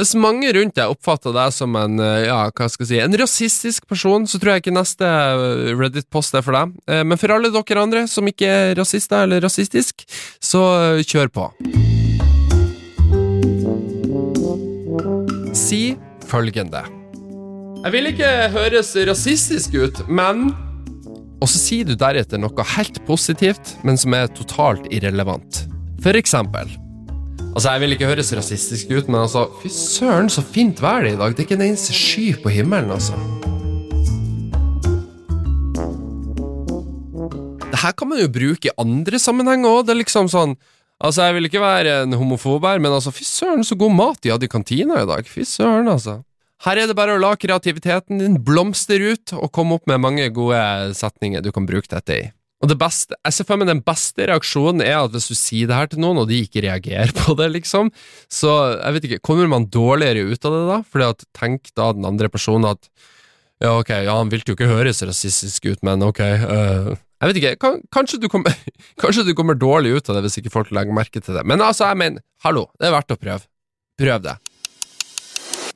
[0.00, 3.16] Hvis mange rundt deg oppfatter deg som en eh, ja, hva skal jeg si, en
[3.20, 6.72] rasistisk person, så tror jeg ikke neste eh, Reddit-post er for deg.
[6.88, 10.06] Eh, men for alle dere andre som ikke er rasister eller rasistisk,
[10.40, 10.64] så
[11.04, 11.46] kjør på.
[15.52, 15.82] Si
[16.32, 16.86] følgende.
[17.84, 20.54] Jeg vil ikke høres rasistisk ut, men
[21.40, 25.66] Og så sier du deretter noe helt positivt, men som er totalt irrelevant.
[26.00, 26.72] For eksempel
[27.50, 31.16] Altså, Jeg vil ikke høres rasistisk ut, men altså Fy søren, så fint vær det
[31.16, 31.34] i dag.
[31.34, 33.18] Det er ikke en eneste sky på himmelen, altså.
[37.70, 39.86] Det her kan man jo bruke i andre sammenhenger òg.
[39.86, 40.56] Det er liksom sånn
[41.00, 44.18] Altså, jeg vil ikke være en homofob her, men altså, fy søren, så god mat
[44.20, 45.24] de hadde i kantina i dag.
[45.24, 46.18] Fy søren, altså.
[46.60, 50.26] Her er det bare å la kreativiteten din blomstre ut, og komme opp med mange
[50.36, 50.60] gode
[50.98, 52.26] setninger du kan bruke dette i.
[52.60, 55.70] Og det beste, jeg ser for meg Den beste reaksjonen er at hvis du sier
[55.70, 57.88] det her til noen, og de ikke reagerer på det, liksom,
[58.32, 60.80] så jeg vet ikke, kommer man dårligere ut av det da?
[60.84, 62.90] Fordi at tenk da den andre personen at
[63.60, 67.40] ja, ok, ja, han vil jo ikke høres rasistisk ut, men ok uh, Jeg vet
[67.40, 68.56] ikke, kan, kanskje, du kommer,
[69.02, 71.44] kanskje du kommer dårlig ut av det hvis ikke folk legger merke til det.
[71.48, 73.44] Men altså, jeg mener, hallo, det er verdt å prøve.
[74.00, 74.36] Prøv det.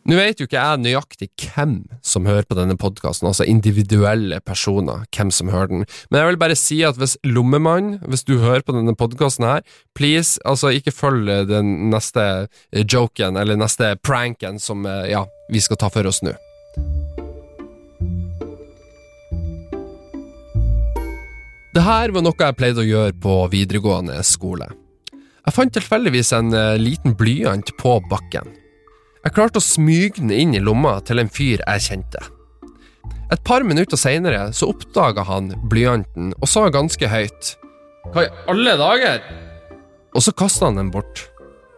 [0.04, 5.06] Nå vet jo ikke jeg nøyaktig hvem som hører på denne podkasten, altså individuelle personer,
[5.16, 8.60] hvem som hører den, men jeg vil bare si at hvis Lommemann, hvis du hører
[8.60, 9.62] på denne podkasten her,
[9.96, 15.80] please, altså ikke følg den neste joken, eller neste pranken som, eh, ja, vi skal
[15.80, 16.34] ta for oss nå.
[21.74, 24.68] Det her var noe jeg pleide å gjøre på videregående skole.
[25.14, 28.52] Jeg fant tilfeldigvis en eh, liten blyant på bakken.
[29.24, 32.20] Jeg klarte å smyge den inn i lomma til en fyr jeg kjente.
[33.32, 37.54] Et par minutter seinere så oppdaga han blyanten og sa ganske høyt
[38.12, 39.24] Hva i alle dager?
[40.14, 41.24] Og så kasta han den bort.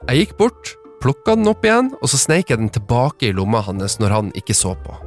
[0.08, 3.62] Jeg gikk bort, plukka den opp igjen, og så sneik jeg den tilbake i lomma
[3.64, 4.98] hans når han ikke så på.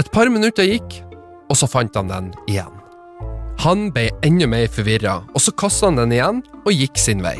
[0.00, 1.02] Et par minutter gikk,
[1.50, 2.72] og så fant han den igjen.
[3.66, 7.36] Han ble enda mer forvirra, og så kasta han den igjen og gikk sin vei.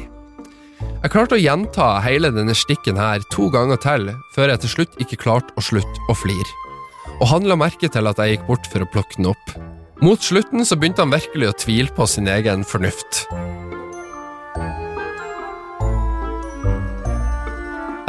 [1.00, 4.98] Jeg klarte å gjenta hele denne stikken her to ganger til, før jeg til slutt
[5.00, 6.50] ikke klarte å slutte å flire.
[7.22, 9.54] Og han la merke til at jeg gikk bort for å plukke den opp.
[10.04, 13.22] Mot slutten så begynte han virkelig å tvile på sin egen fornuft.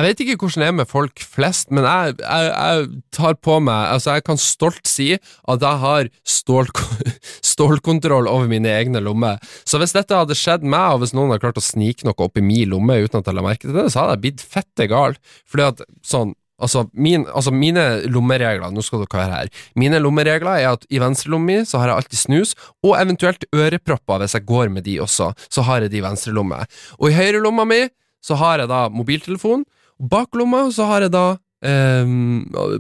[0.02, 3.60] Jeg vet ikke hvordan det er med folk flest, men jeg, jeg, jeg tar på
[3.62, 6.72] meg Altså, jeg kan stolt si at jeg har stål,
[7.54, 9.38] stålkontroll over mine egne lommer.
[9.62, 12.42] Så hvis dette hadde skjedd meg, og hvis noen hadde klart å snike noe opp
[12.42, 14.90] i min lomme uten at jeg la merke til det, så hadde jeg blitt fette
[14.90, 15.18] gal.
[15.46, 19.48] Fordi at sånn Altså, min, altså, mine lommeregler Nå skal dere høre her.
[19.82, 22.52] Mine lommeregler er at i venstrelomma mi så har jeg alltid snus,
[22.86, 25.32] og eventuelt ørepropper hvis jeg går med de også.
[25.50, 26.60] Så har jeg de i venstrelomme.
[27.00, 27.82] Og i høyrelomma mi
[28.22, 29.66] så har jeg da mobiltelefon,
[30.02, 31.26] Baklomma så har jeg da
[31.66, 32.16] eh,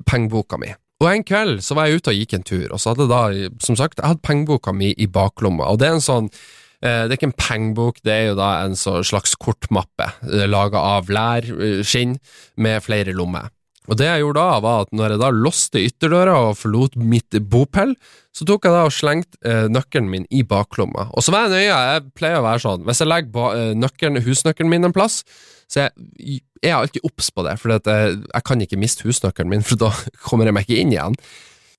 [0.09, 0.73] pengeboka mi.
[1.01, 3.21] Og en kveld så var jeg ute og gikk en tur, og så hadde da,
[3.63, 7.15] som sagt, jeg hadde pengeboka mi i baklomma, og det er en sånn eh, det
[7.15, 11.47] er ikke en pengebok, det er jo da en slags kortmappe eh, laga av lær,
[11.87, 12.19] skinn,
[12.61, 13.49] med flere lommer.
[13.89, 17.37] Og det jeg gjorde da, var at når jeg da låste ytterdøra og forlot mitt
[17.49, 17.95] bopel,
[18.35, 21.07] så tok jeg da og slengte eh, nøkkelen min i baklomma.
[21.17, 24.21] Og så var jeg nøye, jeg pleier å være sånn, hvis jeg legger eh, nøkkelen,
[24.27, 25.23] husnøkkelen min en plass,
[25.71, 29.49] så jeg, jeg er alltid obs på det, for jeg, jeg, kan ikke miste husnøkkelen
[29.49, 29.89] min, for da
[30.27, 31.17] kommer jeg meg ikke inn igjen.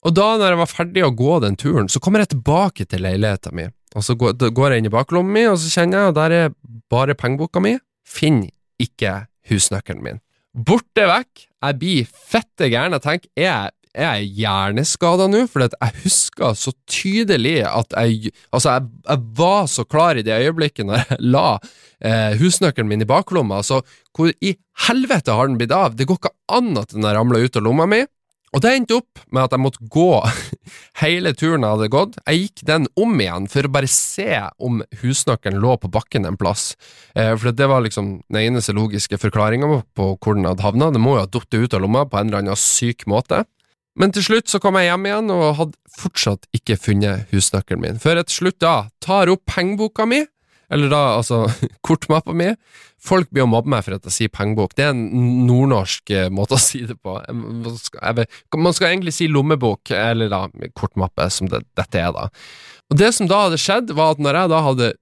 [0.03, 3.05] Og da når jeg var ferdig å gå den turen, så kommer jeg tilbake til
[3.07, 6.11] leiligheta mi, og så går, går jeg inn i baklomma mi, og så kjenner jeg,
[6.11, 6.53] og der er
[6.91, 8.51] bare pengeboka mi, finner
[8.83, 10.19] ikke husnøkkelen min.
[10.53, 12.93] Borte vekk, jeg blir fette gæren.
[12.93, 15.47] Jeg tenker, er jeg, er jeg hjerneskada nå?
[15.49, 20.37] For jeg husker så tydelig at jeg Altså, jeg, jeg, var så klar i det
[20.45, 23.63] øyeblikket når jeg la eh, husnøkkelen min i baklomma.
[23.63, 23.81] Altså,
[24.13, 24.53] hvor i
[24.85, 25.97] helvete har den blitt av?
[25.97, 28.03] Det går ikke an at den har ramla ut av lomma mi.
[28.53, 30.09] Og det endte opp med at jeg måtte gå
[31.03, 32.19] hele turen jeg hadde gått.
[32.27, 34.29] Jeg gikk den om igjen for å bare se
[34.61, 36.73] om husnøkkelen lå på bakken en plass.
[37.17, 40.91] Eh, for det var liksom den eneste logiske forklaringa på hvor den hadde havna.
[40.93, 43.43] Det må jo ha falt ut av lomma på en eller annen syk måte.
[43.99, 47.99] Men til slutt så kom jeg hjem igjen og hadde fortsatt ikke funnet husnøkkelen min.
[48.01, 50.23] Før jeg til slutt da tar opp pengeboka mi
[50.73, 51.45] eller da altså
[51.87, 52.51] kortmappa mi.
[53.03, 54.75] Folk blir å mobbe meg for at jeg sier pengebok.
[54.77, 57.17] Det er en nordnorsk eh, måte å si det på.
[57.33, 60.45] Man skal egentlig si lommebok, eller da
[60.77, 62.29] kortmappe, som det, dette er, da.
[62.91, 64.93] Og Det som da hadde skjedd, var at når jeg da hadde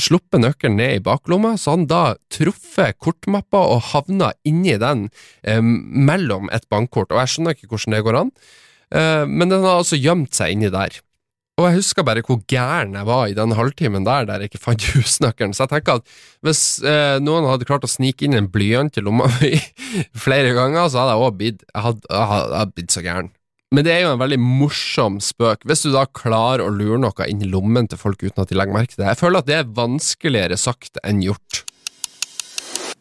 [0.00, 5.08] sluppet nøkkelen ned i baklomma, så han da truffet kortmappa og havna inni den
[5.42, 8.32] eh, mellom et bankkort, og jeg skjønner ikke hvordan det går an,
[8.92, 11.00] eh, men den har altså gjemt seg inni der.
[11.60, 14.62] Og jeg husker bare hvor gæren jeg var i den halvtimen der der jeg ikke
[14.62, 15.52] fant husnøkkelen.
[15.52, 16.14] Så jeg tenker at
[16.46, 19.52] hvis eh, noen hadde klart å snike inn en blyant i lomma mi
[20.24, 21.26] flere ganger, så hadde jeg
[22.64, 23.28] òg blitt så gæren.
[23.70, 27.26] Men det er jo en veldig morsom spøk, hvis du da klarer å lure noe
[27.30, 29.12] inn i lommen til folk uten at de legger merke til det.
[29.12, 31.60] Jeg føler at det er vanskeligere sagt enn gjort.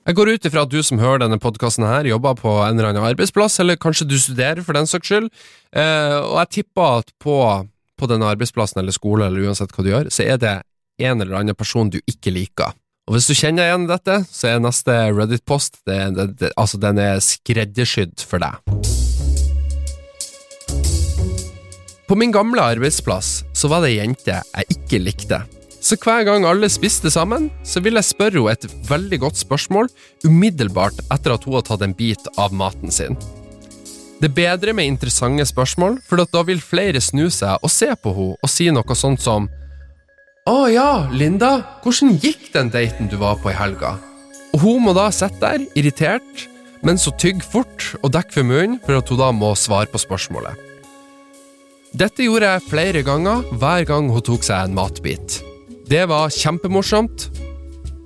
[0.06, 2.92] Jeg går ut ifra at du som hører denne podkasten her, jobber på en eller
[2.92, 5.28] annen arbeidsplass, eller kanskje du studerer for den saks skyld,
[5.74, 7.36] eh, og jeg tipper at på
[8.00, 10.56] på denne arbeidsplassen eller skole eller uansett hva du gjør, så er det
[11.04, 12.76] en eller annen person du ikke liker.
[13.10, 18.44] Og hvis du kjenner igjen dette, så er neste Reddit-post altså den er skreddersydd for
[18.44, 18.60] deg.
[22.10, 25.42] På min gamle arbeidsplass så var det ei jente jeg ikke likte.
[25.80, 29.90] Så hver gang alle spiste sammen, så ville jeg spørre henne et veldig godt spørsmål
[30.28, 33.16] umiddelbart etter at hun hadde tatt en bit av maten sin.
[34.20, 38.12] Det er bedre med interessante spørsmål, for da vil flere snu seg og se på
[38.18, 39.48] henne og si noe sånt som
[40.50, 43.96] Å ja, Linda, hvordan gikk den daten du var på i helga?
[44.52, 46.48] Og hun må da sitte der, irritert,
[46.84, 50.02] mens hun tygger fort og dekker for munnen for at hun da må svare på
[50.02, 50.58] spørsmålet.
[51.96, 55.40] Dette gjorde jeg flere ganger hver gang hun tok seg en matbit.
[55.90, 57.30] Det var kjempemorsomt.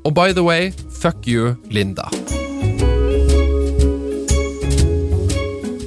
[0.03, 2.11] Og by the way, fuck you, Linda.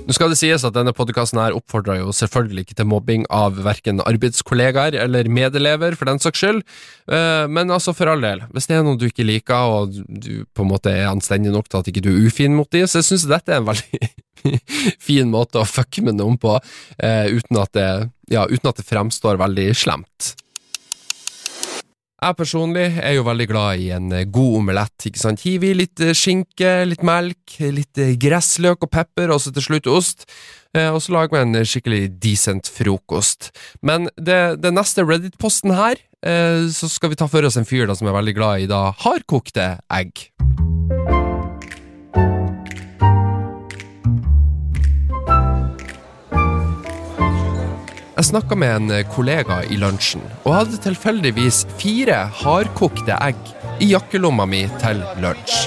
[0.07, 3.99] Nå skal det sies at denne podkasten oppfordrer jo selvfølgelig ikke til mobbing av verken
[4.05, 6.63] arbeidskollegaer eller medelever, for den saks skyld,
[7.11, 10.47] eh, men altså for all del, hvis det er noe du ikke liker, og du
[10.55, 13.03] på en måte er anstendig nok til at ikke du er ufin mot dem, så
[13.03, 14.13] jeg dette er en veldig
[15.09, 16.55] fin måte å fucke med noen på,
[17.03, 17.91] eh, uten at det,
[18.31, 20.37] ja, uten at det fremstår veldig slemt.
[22.27, 25.05] Jeg personlig er jo veldig glad i en eh, god omelett.
[25.07, 25.45] ikke sant?
[25.47, 29.63] Hiv i litt eh, skinke, litt melk, litt eh, gressløk og pepper, og så til
[29.69, 30.27] slutt ost.
[30.77, 33.49] Og så lager vi en skikkelig decent frokost.
[33.81, 36.03] Men det, det neste Reddit-posten her,
[36.69, 38.83] så skal vi ta for oss en fyr da som er veldig glad i da
[39.07, 40.27] hardkokte egg.
[48.17, 53.51] Jeg snakka med en eh, kollega i lunsjen, og hadde tilfeldigvis fire hardkokte egg
[53.85, 55.67] i jakkelomma mi til lunsj.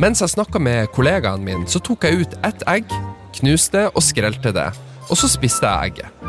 [0.00, 2.88] Mens jeg snakka med kollegaen min, så tok jeg ut ett egg,
[3.36, 4.70] knuste og skrelte det,
[5.10, 6.24] og så spiste jeg egget.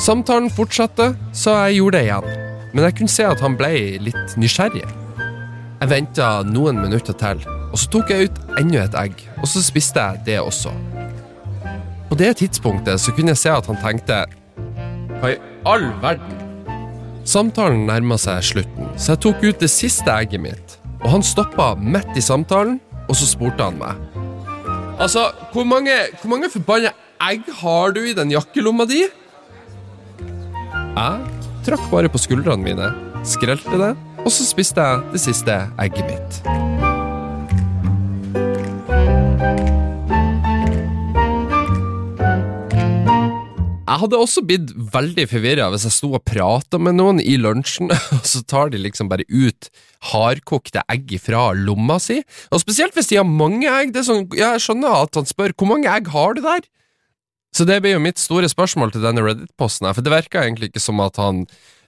[0.00, 2.32] Samtalen fortsatte, så jeg gjorde det igjen,
[2.72, 3.74] men jeg kunne se at han ble
[4.08, 4.88] litt nysgjerrig.
[5.84, 9.60] Jeg venta noen minutter til, og så tok jeg ut enda et egg, og så
[9.60, 10.72] spiste jeg det også.
[12.08, 14.24] På det tidspunktet så kunne jeg se at han tenkte
[15.20, 15.38] Hva i
[15.68, 16.40] all verden?
[17.24, 20.74] Samtalen nærma seg slutten, så jeg tok ut det siste egget mitt.
[21.00, 22.76] Og han stoppa midt i samtalen,
[23.08, 23.96] og så spurte han meg.
[25.00, 26.92] Altså, hvor mange, hvor mange forbanna
[27.30, 29.06] egg har du i den jakkelomma di?
[30.94, 32.92] Jeg trakk bare på skuldrene mine,
[33.24, 36.73] skrelte det, og så spiste jeg det siste egget mitt.
[43.84, 47.92] Jeg hadde også blitt veldig forvirra hvis jeg sto og prata med noen i lunsjen,
[48.16, 49.68] og så tar de liksom bare ut
[50.08, 52.22] hardkokte egg fra lomma si.
[52.48, 53.92] Og spesielt hvis de har mange egg.
[53.92, 56.64] Det er sånn, jeg skjønner at han spør hvor mange egg har du der?
[57.54, 60.72] Så det blir jo mitt store spørsmål til denne Reddit-posten, her, for det virka egentlig
[60.72, 61.44] ikke som at han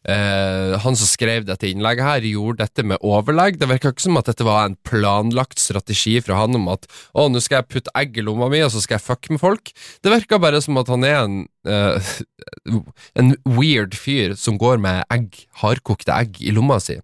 [0.09, 3.59] eh, han som skrev dette innlegget, her gjorde dette med overlegg.
[3.61, 7.29] Det virka ikke som at dette var en planlagt strategi fra han om at å,
[7.31, 9.75] nå skal jeg putte egg i lomma mi, og så skal jeg fucke med folk.
[10.03, 12.14] Det virka bare som at han er en eh,
[13.19, 16.99] en weird fyr som går med egg, hardkokte egg i lomma si.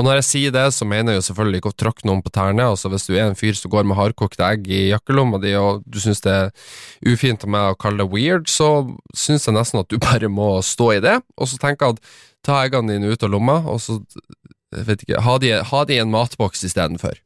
[0.00, 2.30] Og når jeg sier det, så mener jeg jo selvfølgelig ikke å tråkke noen på
[2.32, 2.70] tærne.
[2.72, 5.82] Altså Hvis du er en fyr som går med hardkokte egg i jakkelomma di, og
[5.84, 8.70] du syns det er ufint av meg å kalle det weird, så
[9.12, 12.00] syns jeg nesten at du bare må stå i det, og så tenke at
[12.46, 13.98] ta eggene dine ut av lomma, og så
[14.72, 17.20] vet ikke, ha de, ha de i en matboks istedenfor.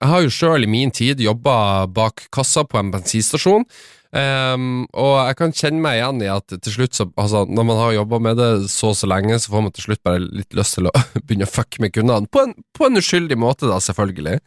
[0.00, 3.68] Jeg har jo sjøl i min tid jobba bak kassa på en bensinstasjon,
[4.10, 7.78] Um, og jeg kan kjenne meg igjen i at til slutt så, altså, når man
[7.78, 10.56] har jobba med det så og så lenge, så får man til slutt bare litt
[10.58, 12.26] lyst til å begynne å fucke med kundene.
[12.26, 14.40] På en, på en uskyldig måte, da, selvfølgelig.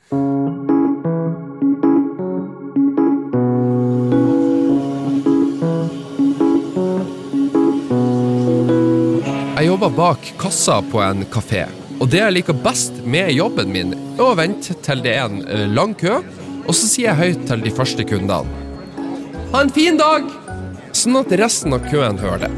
[9.53, 11.63] Jeg jobber bak kassa på en kafé,
[12.03, 15.39] og det jeg liker best med jobben min, er å vente til det er en
[15.47, 16.19] eh, lang kø,
[16.67, 18.72] og så sier jeg høyt til de første kundene
[19.53, 20.25] ha en fin dag!
[20.97, 22.51] Sånn at resten av køen hører det.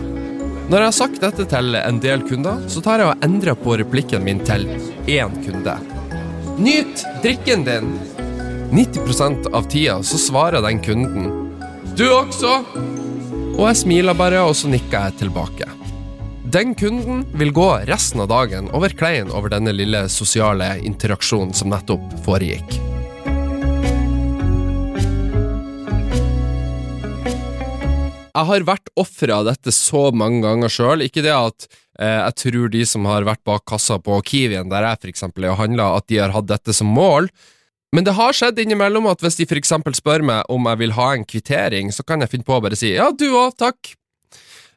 [0.65, 3.75] Når jeg har sagt dette til en del kunder, så tar jeg og endrer på
[3.81, 4.63] replikken min til
[5.11, 5.75] én kunde.
[6.55, 7.91] Nyt drikken din!
[8.71, 11.27] 90% av tida så svarer den kunden
[11.99, 12.57] Du også!
[13.55, 15.67] Og jeg smiler bare, og så nikker jeg tilbake.
[16.55, 21.71] Den kunden vil gå resten av dagen over klein over denne lille sosiale interaksjonen som
[21.71, 22.79] nettopp foregikk.
[28.35, 31.03] Jeg har vært offer av dette så mange ganger sjøl.
[31.05, 31.67] Ikke det at
[31.99, 35.55] eh, jeg tror de som har vært bak kassa på Kiwien, der jeg eksempel er
[35.55, 37.29] og handler, at de har hatt dette som mål.
[37.95, 41.11] Men det har skjedd innimellom at hvis de eksempel spør meg om jeg vil ha
[41.15, 43.95] en kvittering, så kan jeg finne på å bare si ja, du òg, takk.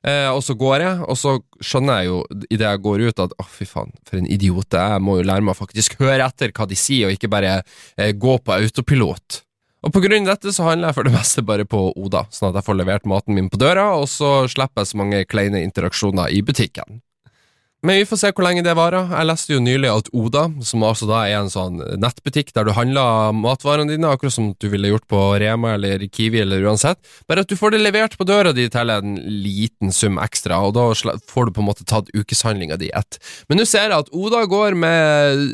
[0.06, 3.34] Eh, og så går jeg, og så skjønner jeg jo idet jeg går ut at
[3.34, 6.28] å, oh, fy faen, for en idiot jeg må jo lære meg å faktisk høre
[6.28, 9.42] etter hva de sier, og ikke bare eh, gå på autopilot.
[9.86, 12.50] Og på grunn av dette så handler jeg for det meste bare på Oda, sånn
[12.50, 15.62] at jeg får levert maten min på døra, og så slipper jeg så mange kleine
[15.62, 16.98] interaksjoner i butikken.
[17.86, 19.06] Men vi får se hvor lenge det varer.
[19.12, 22.72] Jeg leste jo nylig at Oda, som altså da er en sånn nettbutikk der du
[22.74, 26.98] handler matvarene dine, akkurat som du ville gjort på Rema eller Kiwi eller uansett,
[27.30, 29.14] bare at du får det levert på døra di til en
[29.44, 30.88] liten sum ekstra, og da
[31.30, 33.20] får du på en måte tatt ukeshandlinga di ett.
[33.46, 35.46] Men nå ser jeg at Oda går med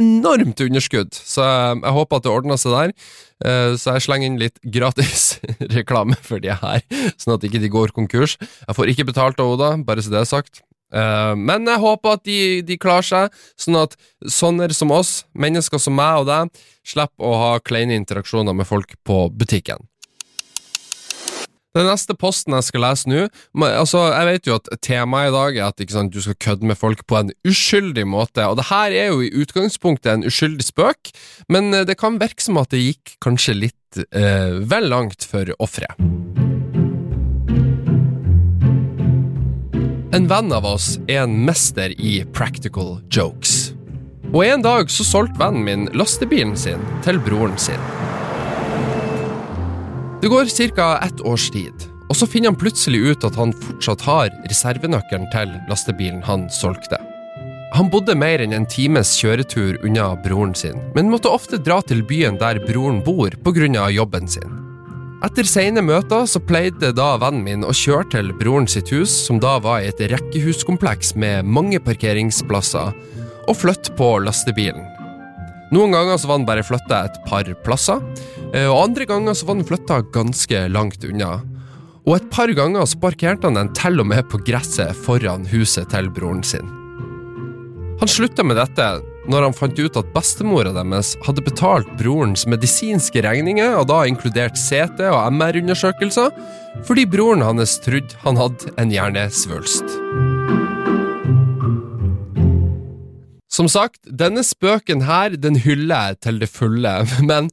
[0.00, 2.96] enormt underskudd, så jeg håper at det ordner seg der.
[3.44, 5.42] Eh, så jeg slenger inn litt gratis
[5.76, 6.80] reklame for de her,
[7.20, 8.38] sånn at ikke de går konkurs.
[8.40, 10.62] Jeg får ikke betalt av Oda, bare så det er sagt.
[10.94, 15.82] Uh, men jeg håper at de, de, klarer seg, sånn at sånne som oss, mennesker
[15.82, 19.82] som meg og deg, slipper å ha kleine interaksjoner med folk på butikken.
[21.76, 23.26] Den neste posten jeg skal lese nå
[23.66, 26.80] altså Jeg vet jo at temaet i dag er at sant, du skal kødde med
[26.80, 31.12] folk på en uskyldig måte, og det her er jo i utgangspunktet en uskyldig spøk,
[31.52, 35.52] men eh, det kan virke som at det gikk kanskje litt eh, vel langt for
[35.60, 36.00] offeret.
[40.16, 43.74] En venn av oss er en mester i practical jokes.
[44.30, 47.82] Og en dag så solgte vennen min lastebilen sin til broren sin.
[50.22, 50.88] Det går ca.
[51.04, 55.52] ett års tid, og så finner han plutselig ut at han fortsatt har reservenøkkelen til
[55.68, 56.96] lastebilen han solgte.
[57.76, 62.00] Han bodde mer enn en times kjøretur unna broren sin, men måtte ofte dra til
[62.00, 63.90] byen der broren bor pga.
[63.90, 64.65] jobben sin.
[65.24, 69.38] Etter sene møter så pleide da vennen min å kjøre til broren sitt hus, som
[69.40, 72.92] da var i et rekkehuskompleks med mange parkeringsplasser,
[73.46, 74.84] og flytte på lastebilen.
[75.72, 78.02] Noen ganger så var han bare flytta et par plasser,
[78.52, 81.40] eh, og andre ganger så var han flytta ganske langt unna.
[82.06, 85.88] Og et par ganger så parkerte han den til og med på gresset foran huset
[85.90, 86.68] til broren sin.
[88.02, 88.84] Han slutta med dette
[89.30, 94.58] når han fant ut at bestemora deres hadde betalt brorens medisinske regninger, og da inkludert
[94.60, 96.32] CT og MR-undersøkelser,
[96.86, 100.65] fordi broren hans trodde han hadde en hjernesvulst.
[103.56, 106.92] Som sagt, denne spøken her, den hyller jeg til det fulle,
[107.30, 107.48] men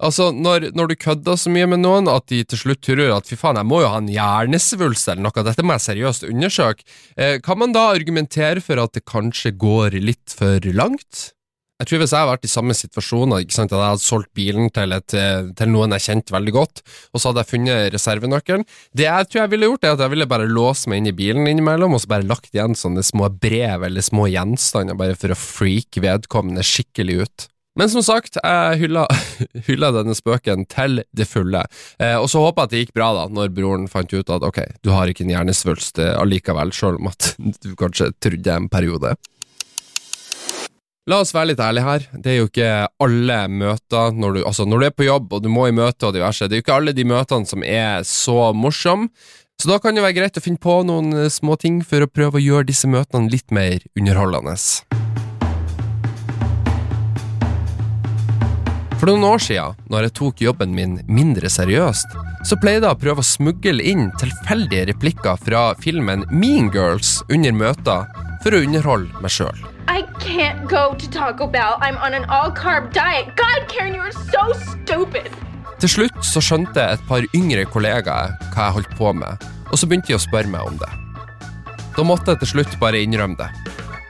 [0.00, 3.28] altså, når, når du kødder så mye med noen at de til slutt tror at
[3.28, 6.88] fy faen, jeg må jo ha en hjernesvulst eller noe, dette må jeg seriøst undersøke,
[7.16, 11.32] eh, kan man da argumentere for at det kanskje går litt for langt?
[11.82, 14.94] Jeg tror Hvis jeg hadde vært i samme situasjon, at jeg hadde solgt bilen til,
[14.94, 15.14] et,
[15.58, 19.40] til noen jeg kjente veldig godt, og så hadde jeg funnet reservenøkkelen Det jeg tror
[19.42, 22.04] jeg ville gjort, er at jeg ville bare låst meg inn i bilen innimellom, og
[22.04, 26.62] så bare lagt igjen sånne små brev eller små gjenstander, bare for å freake vedkommende
[26.66, 27.48] skikkelig ut.
[27.78, 29.06] Men som sagt, jeg hylla,
[29.68, 31.64] hylla denne spøken til det fulle.
[31.98, 34.44] Eh, og så håper jeg at det gikk bra da, når broren fant ut at
[34.44, 37.32] ok, du har ikke en hjernesvulst eh, allikevel, sjøl om at
[37.64, 39.16] du kanskje trodde en periode.
[41.10, 42.04] La oss være litt ærlige her.
[42.14, 42.66] Det er jo ikke
[43.02, 46.06] alle møter når du, altså når du er på jobb og du må i møte
[46.06, 46.46] og diverse.
[46.46, 49.10] Det er jo ikke alle de møtene som er så morsomme.
[49.58, 52.10] Så da kan det være greit å finne på noen eh, små ting for å
[52.10, 54.54] prøve å gjøre disse møtene litt mer underholdende.
[59.02, 62.14] For noen år siden, når jeg tok jobben min mindre seriøst,
[62.46, 67.58] så pleide jeg å prøve å smugle inn tilfeldige replikker fra filmen Mean Girls under
[67.58, 68.06] møter
[68.46, 69.71] for å underholde meg sjøl.
[69.88, 71.78] I can't go to Taco Bell.
[71.80, 73.36] I'm on an all carb diet.
[73.36, 75.30] God, Karen, you are so stupid.
[75.82, 79.88] Til slutt så skjønte et par yngre kollegaer hva jeg holdt på med, og så
[79.90, 80.90] begynte de å spørre meg om det.
[81.96, 83.48] Da måtte jeg til slutt bare innrømme det.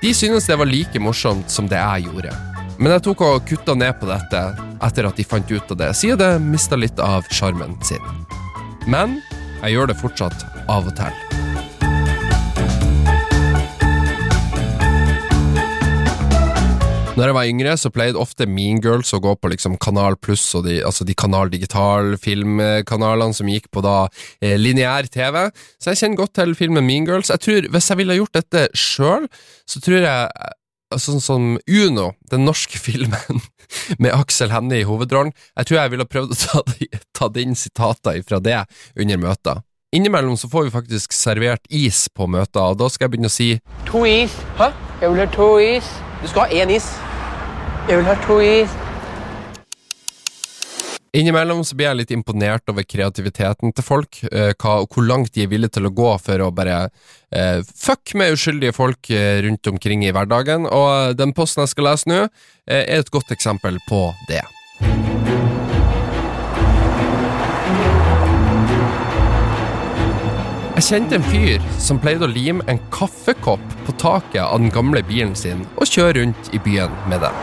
[0.03, 2.35] De syntes det var like morsomt som det jeg gjorde.
[2.79, 4.43] Men jeg tok og kutta ned på dette
[4.83, 8.03] etter at de fant ut av det, siden det mista litt av sjarmen sin.
[8.91, 9.21] Men
[9.63, 11.42] jeg gjør det fortsatt av og til.
[17.13, 20.47] Når jeg var yngre, så pleide ofte Mean Girls å gå på liksom Kanal Pluss
[20.57, 24.07] og de, altså de Kanal Digital-filmkanalene som gikk på da
[24.41, 25.43] eh, lineær TV.
[25.77, 27.29] Så jeg kjenner godt til filmen Mean Girls.
[27.29, 29.29] Jeg tror, Hvis jeg ville gjort dette sjøl,
[29.69, 30.51] så tror jeg
[31.01, 33.41] Sånn som Uno, den norske filmen
[33.97, 36.61] med Aksel Hennie i hovedrollen, jeg tror jeg ville prøvd å ta,
[37.17, 38.59] ta inn sitater fra det
[38.93, 39.65] under møter.
[39.97, 43.37] Innimellom så får vi faktisk servert is på møter, og da skal jeg begynne å
[43.41, 43.55] si
[43.89, 44.37] To is.
[44.61, 44.69] Hæ?
[45.03, 45.87] Jeg vil ha to is.
[46.23, 46.85] Du skal ha én is.
[47.89, 48.71] Jeg vil ha to is.
[51.19, 55.43] Innimellom så blir jeg litt imponert over kreativiteten til folk, eh, hva, hvor langt de
[55.43, 56.79] er villige til å gå for å bare
[57.35, 61.91] eh, fuck med uskyldige folk eh, rundt omkring i hverdagen, og den posten jeg skal
[61.91, 62.23] lese nå,
[62.71, 64.47] eh, er et godt eksempel på det.
[70.83, 74.99] Jeg kjente en fyr som pleide å lime en kaffekopp på taket av den gamle
[75.07, 77.37] bilen sin og kjøre rundt i byen med den.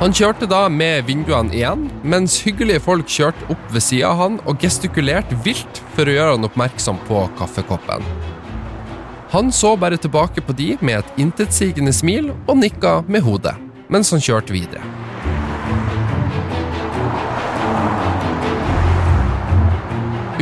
[0.00, 4.42] Han kjørte da med vinduene igjen, mens hyggelige folk kjørte opp ved sida av han
[4.50, 8.02] og gestikulerte vilt for å gjøre han oppmerksom på kaffekoppen.
[9.30, 13.54] Han så bare tilbake på de med et intetsigende smil og nikka med hodet,
[13.86, 14.82] mens han kjørte videre.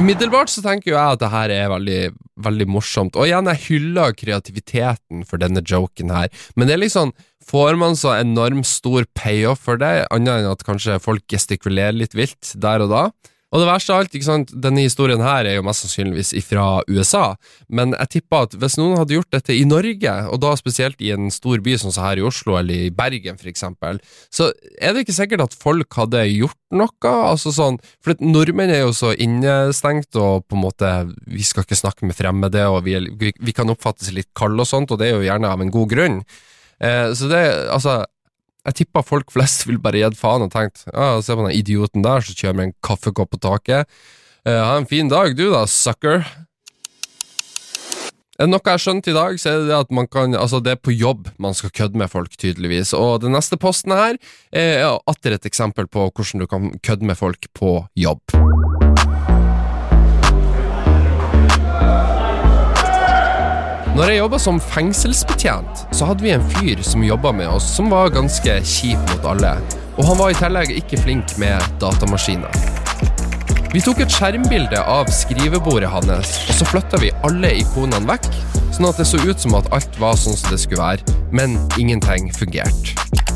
[0.06, 2.00] Umiddelbart så tenker jo jeg at det her er veldig,
[2.44, 3.16] veldig morsomt.
[3.18, 7.10] Og igjen, jeg hyller kreativiteten for denne joken her, men det er liksom
[7.46, 12.16] Får man så enormt stor payoff for det, annet enn at kanskje folk gestikulerer litt
[12.18, 13.02] vilt der og da?
[13.54, 16.80] Og det verste av alt, ikke sant, denne historien her er jo mest sannsynligvis fra
[16.90, 17.36] USA,
[17.70, 21.12] men jeg tipper at hvis noen hadde gjort dette i Norge, og da spesielt i
[21.14, 24.00] en stor by som her i Oslo eller i Bergen eksempel,
[24.34, 24.50] så
[24.82, 28.90] er det ikke sikkert at folk hadde gjort noe, altså sånn, for nordmenn er jo
[28.96, 30.90] så innestengt og på en måte,
[31.30, 34.68] vi skal ikke snakke med fremmede, og vi, vi, vi kan oppfattes litt kalde og
[34.68, 36.20] sånt, og det er jo gjerne av en god grunn.
[36.82, 38.00] Eh, så det, altså
[38.66, 42.04] jeg tipper folk flest vil bare gitt faen og tenkt ja, se på den idioten
[42.06, 43.94] der som kjører med en kaffekopp på taket.
[44.46, 46.26] Eh, ha en fin dag, du da, sucker.
[48.36, 50.74] Er noe jeg har skjønt i dag, så er det at man kan, altså det
[50.74, 52.92] er på jobb man skal kødde med folk, tydeligvis.
[52.92, 54.20] Og den neste posten her
[54.52, 58.36] er atter et eksempel på hvordan du kan kødde med folk på jobb.
[63.96, 67.86] Når jeg jobba som fengselsbetjent, så hadde vi en fyr som jobba med oss, som
[67.88, 69.54] var ganske kjip mot alle.
[69.94, 72.52] Og han var i tillegg ikke flink med datamaskiner.
[73.72, 78.28] Vi tok et skjermbilde av skrivebordet hans, og så flytta vi alle ikonene vekk,
[78.76, 81.56] sånn at det så ut som at alt var sånn som det skulle være, men
[81.80, 83.35] ingenting fungerte.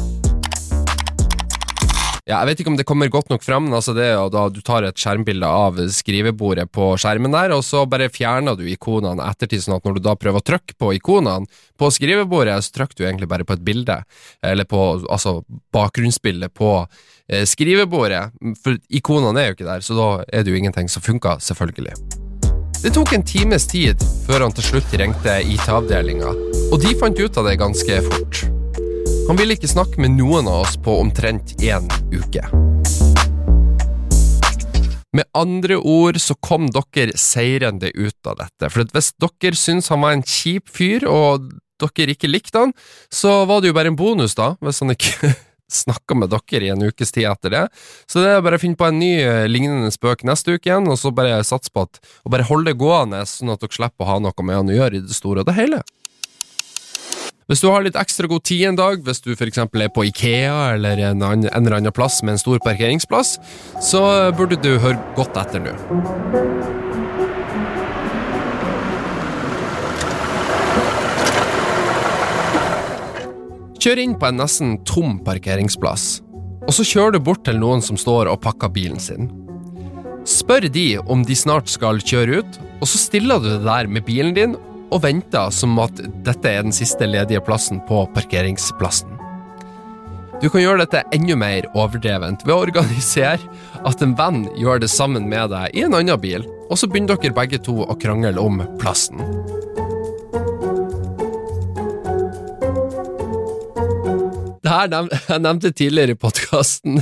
[2.31, 4.45] Ja, Jeg vet ikke om det kommer godt nok frem, men altså det er da
[4.53, 9.27] du tar et skjermbilde av skrivebordet på skjermen der, og så bare fjerner du ikonene
[9.27, 11.51] ettertid, sånn at når du da prøver å trykke på ikonene
[11.81, 13.99] på skrivebordet, så trykker du egentlig bare på et bilde,
[14.47, 15.41] eller på altså
[15.75, 18.29] bakgrunnsbildet på eh, skrivebordet,
[18.63, 21.99] for ikonene er jo ikke der, så da er det jo ingenting som funker, selvfølgelig.
[22.81, 26.33] Det tok en times tid før han til slutt ringte IT-avdelinga,
[26.71, 28.45] og de fant ut av det ganske fort.
[29.31, 32.41] Han ville ikke snakke med noen av oss på omtrent én uke.
[35.15, 40.03] Med andre ord så kom dere seirende ut av dette, for hvis dere syns han
[40.03, 41.47] var en kjip fyr, og
[41.79, 42.75] dere ikke likte han,
[43.07, 45.31] så var det jo bare en bonus, da, hvis han ikke
[45.85, 47.65] snakka med dere i en ukes tid etter det.
[48.11, 50.91] Så det er bare å finne på en ny eh, lignende spøk neste uke igjen,
[50.91, 54.09] og så bare satse på at, og bare holde det gående, sånn at dere slipper
[54.09, 55.85] å ha noe med han å gjøre i det store og det hele.
[57.51, 59.59] Hvis du har litt ekstra god tid en dag, hvis du f.eks.
[59.59, 63.33] er på Ikea eller en, annen, en eller annen plass med en stor parkeringsplass,
[63.83, 64.03] så
[64.39, 65.73] burde du høre godt etter nå.
[73.83, 76.21] Kjør inn på en nesten tom parkeringsplass,
[76.63, 79.27] og så kjører du bort til noen som står og pakker bilen sin.
[80.23, 84.07] Spør de om de snart skal kjøre ut, og så stiller du deg der med
[84.07, 84.61] bilen din
[84.91, 89.17] og venter som at dette er den siste ledige plassen på parkeringsplassen.
[90.41, 93.37] Du kan gjøre dette enda mer overdrevent ved å organisere
[93.85, 97.21] at en venn gjør det sammen med deg i en annen bil, og så begynner
[97.21, 99.21] dere begge to å krangle om plassen.
[104.61, 107.01] Det her nev jeg nevnte tidligere i podkasten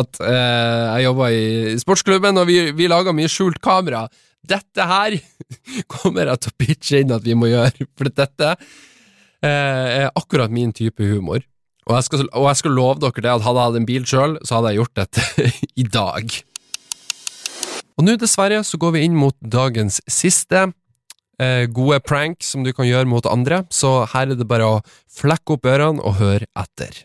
[0.00, 4.06] at eh, jeg jobba i sportsklubben, og vi, vi laga mye skjult kamera.
[4.46, 5.16] Dette her
[5.92, 10.52] kommer jeg til å pitche inn at vi må gjøre, for dette eh, er akkurat
[10.52, 11.44] min type humor.
[11.88, 14.06] Og jeg, skal, og jeg skal love dere det at hadde jeg hatt en bil
[14.06, 15.50] sjøl, så hadde jeg gjort dette
[15.82, 16.36] i dag.
[17.98, 20.70] Og nå, dessverre, så går vi inn mot dagens siste
[21.40, 24.80] eh, gode prank som du kan gjøre mot andre, så her er det bare å
[25.20, 27.04] flekke opp ørene og høre etter.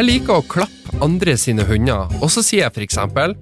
[0.00, 3.34] Jeg liker å klappe andre sine hunder, og så sier jeg eksempel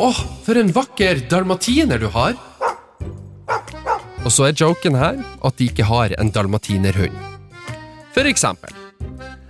[0.00, 2.32] Åh, for en vakker dalmatiner du har!
[4.24, 7.12] Og så er joken her at de ikke har en dalmatinerhund.
[8.16, 8.72] For eksempel,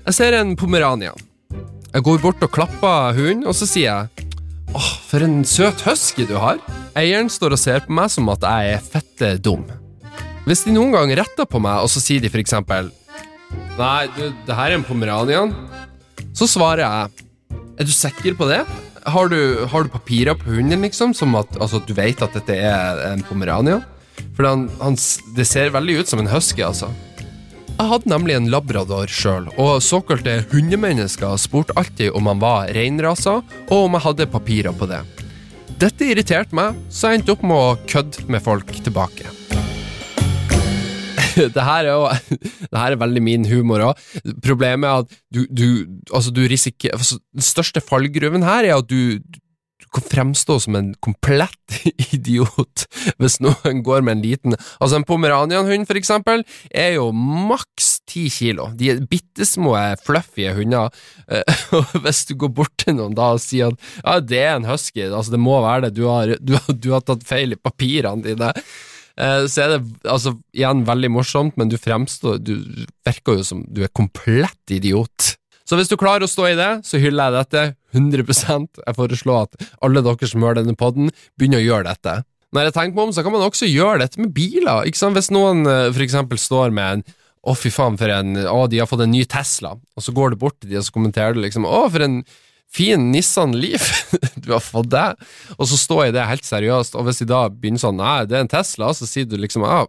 [0.02, 1.22] jeg ser en pomeranian.
[1.94, 4.28] Jeg går bort og klapper hunden, og så sier jeg
[4.74, 6.58] Åh, for en søt husky du har!
[6.98, 9.62] Eieren står og ser på meg som at jeg er fette dum.
[10.42, 12.90] Hvis de noen gang retter på meg, og så sier de for eksempel
[13.78, 15.54] Nei, du, det her er en pomeranian.
[16.38, 17.26] Så svarer jeg
[17.78, 18.62] Er du sikker på det?
[19.08, 21.14] Har du, har du papirer på hunden, liksom?
[21.16, 23.78] Som at altså, du vet at dette er en pomerania?
[24.36, 24.98] For han, han,
[25.36, 26.90] det ser veldig ut som en husky, altså.
[27.78, 33.38] Jeg hadde nemlig en labrador sjøl, og såkalte hundemennesker spurte alltid om han var reinrasa,
[33.70, 35.00] og om jeg hadde papirer på det.
[35.78, 39.37] Dette irriterte meg, så jeg endte opp med å kødde med folk tilbake.
[41.56, 42.06] det her er jo
[42.72, 44.06] Det her er veldig min humor òg.
[44.44, 45.68] Problemet er at du, du
[46.12, 50.76] Altså, du risikerer altså, Den største fallgruven her er at du, du kan fremstå som
[50.78, 51.78] en komplett
[52.14, 52.86] idiot
[53.20, 58.26] hvis noen går med en liten Altså, en pomeranianhund, for eksempel, er jo maks ti
[58.32, 58.70] kilo.
[58.78, 59.74] De er bitte små,
[60.04, 60.92] fluffy hunder.
[61.28, 64.54] Eh, og hvis du går bort til noen da og sier at ja, det er
[64.56, 67.60] en husky, altså det må være det, du har, du, du har tatt feil i
[67.60, 68.87] papirene dine Eh,
[69.18, 72.54] så er det altså, igjen veldig morsomt, men du fremstår Du
[73.06, 75.34] virker jo som du er komplett idiot.
[75.68, 77.64] Så hvis du klarer å stå i det, så hyller jeg dette
[77.98, 82.14] 100 Jeg foreslår at alle dere som hører denne podden, begynner å gjøre dette.
[82.56, 84.86] Når jeg tenker meg om, så kan man også gjøre dette med biler.
[84.88, 85.18] Ikke sant?
[85.18, 87.04] Hvis noen eh, for eksempel står med en
[87.44, 90.32] å, fy faen, for en Å, de har fått en ny Tesla, og så går
[90.32, 92.22] du bort til de og så kommenterer du liksom Å, for en
[92.72, 94.12] fin Nissan Leaf
[94.44, 97.46] du har fått deg, og så står jeg det helt seriøst, og hvis de da
[97.52, 99.84] begynner sånn nei, det er en Tesla, så sier du liksom ja,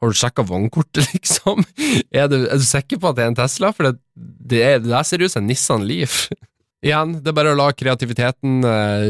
[0.00, 1.64] har du sjekka vognkortet, liksom?
[2.08, 3.72] Er du, er du, sikker på at det er en Tesla?
[3.76, 6.22] For det, det, er, det der ser ut som en Nissan Leaf.
[6.86, 9.04] Igjen, det er bare å la kreativiteten uh,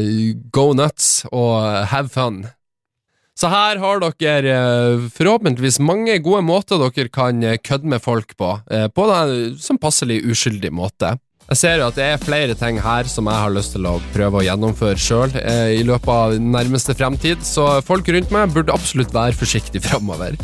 [0.51, 2.43] go nuts og have fun.
[3.39, 8.35] Så her har dere uh, forhåpentligvis mange gode måter dere kan uh, kødde med folk
[8.35, 11.15] på, på en sånn passelig uskyldig måte.
[11.51, 13.97] Jeg ser jo at det er flere ting her som jeg har lyst til å
[14.13, 18.71] prøve å gjennomføre sjøl eh, i løpet av nærmeste fremtid, så folk rundt meg burde
[18.71, 20.37] absolutt være forsiktige framover.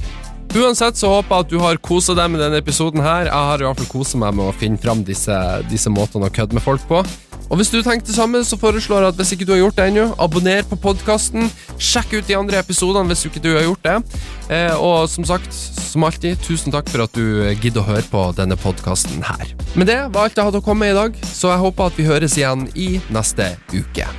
[0.51, 3.29] Uansett så håper jeg at du har kosa deg med denne episoden her.
[3.29, 5.39] Jeg har i hvert fall kosa meg med å finne fram disse,
[5.71, 6.99] disse måtene å kødde med folk på.
[7.47, 9.79] Og hvis du tenker det samme, så foreslår jeg at hvis ikke du har gjort
[9.79, 11.47] det ennå, abonner på podkasten.
[11.79, 14.21] Sjekk ut de andre episodene hvis ikke du har gjort det.
[14.51, 18.29] Eh, og som sagt, som alltid, tusen takk for at du gidder å høre på
[18.37, 19.53] denne podkasten her.
[19.75, 22.01] Men det var alt jeg hadde å komme med i dag, så jeg håper at
[22.01, 24.09] vi høres igjen i neste uke.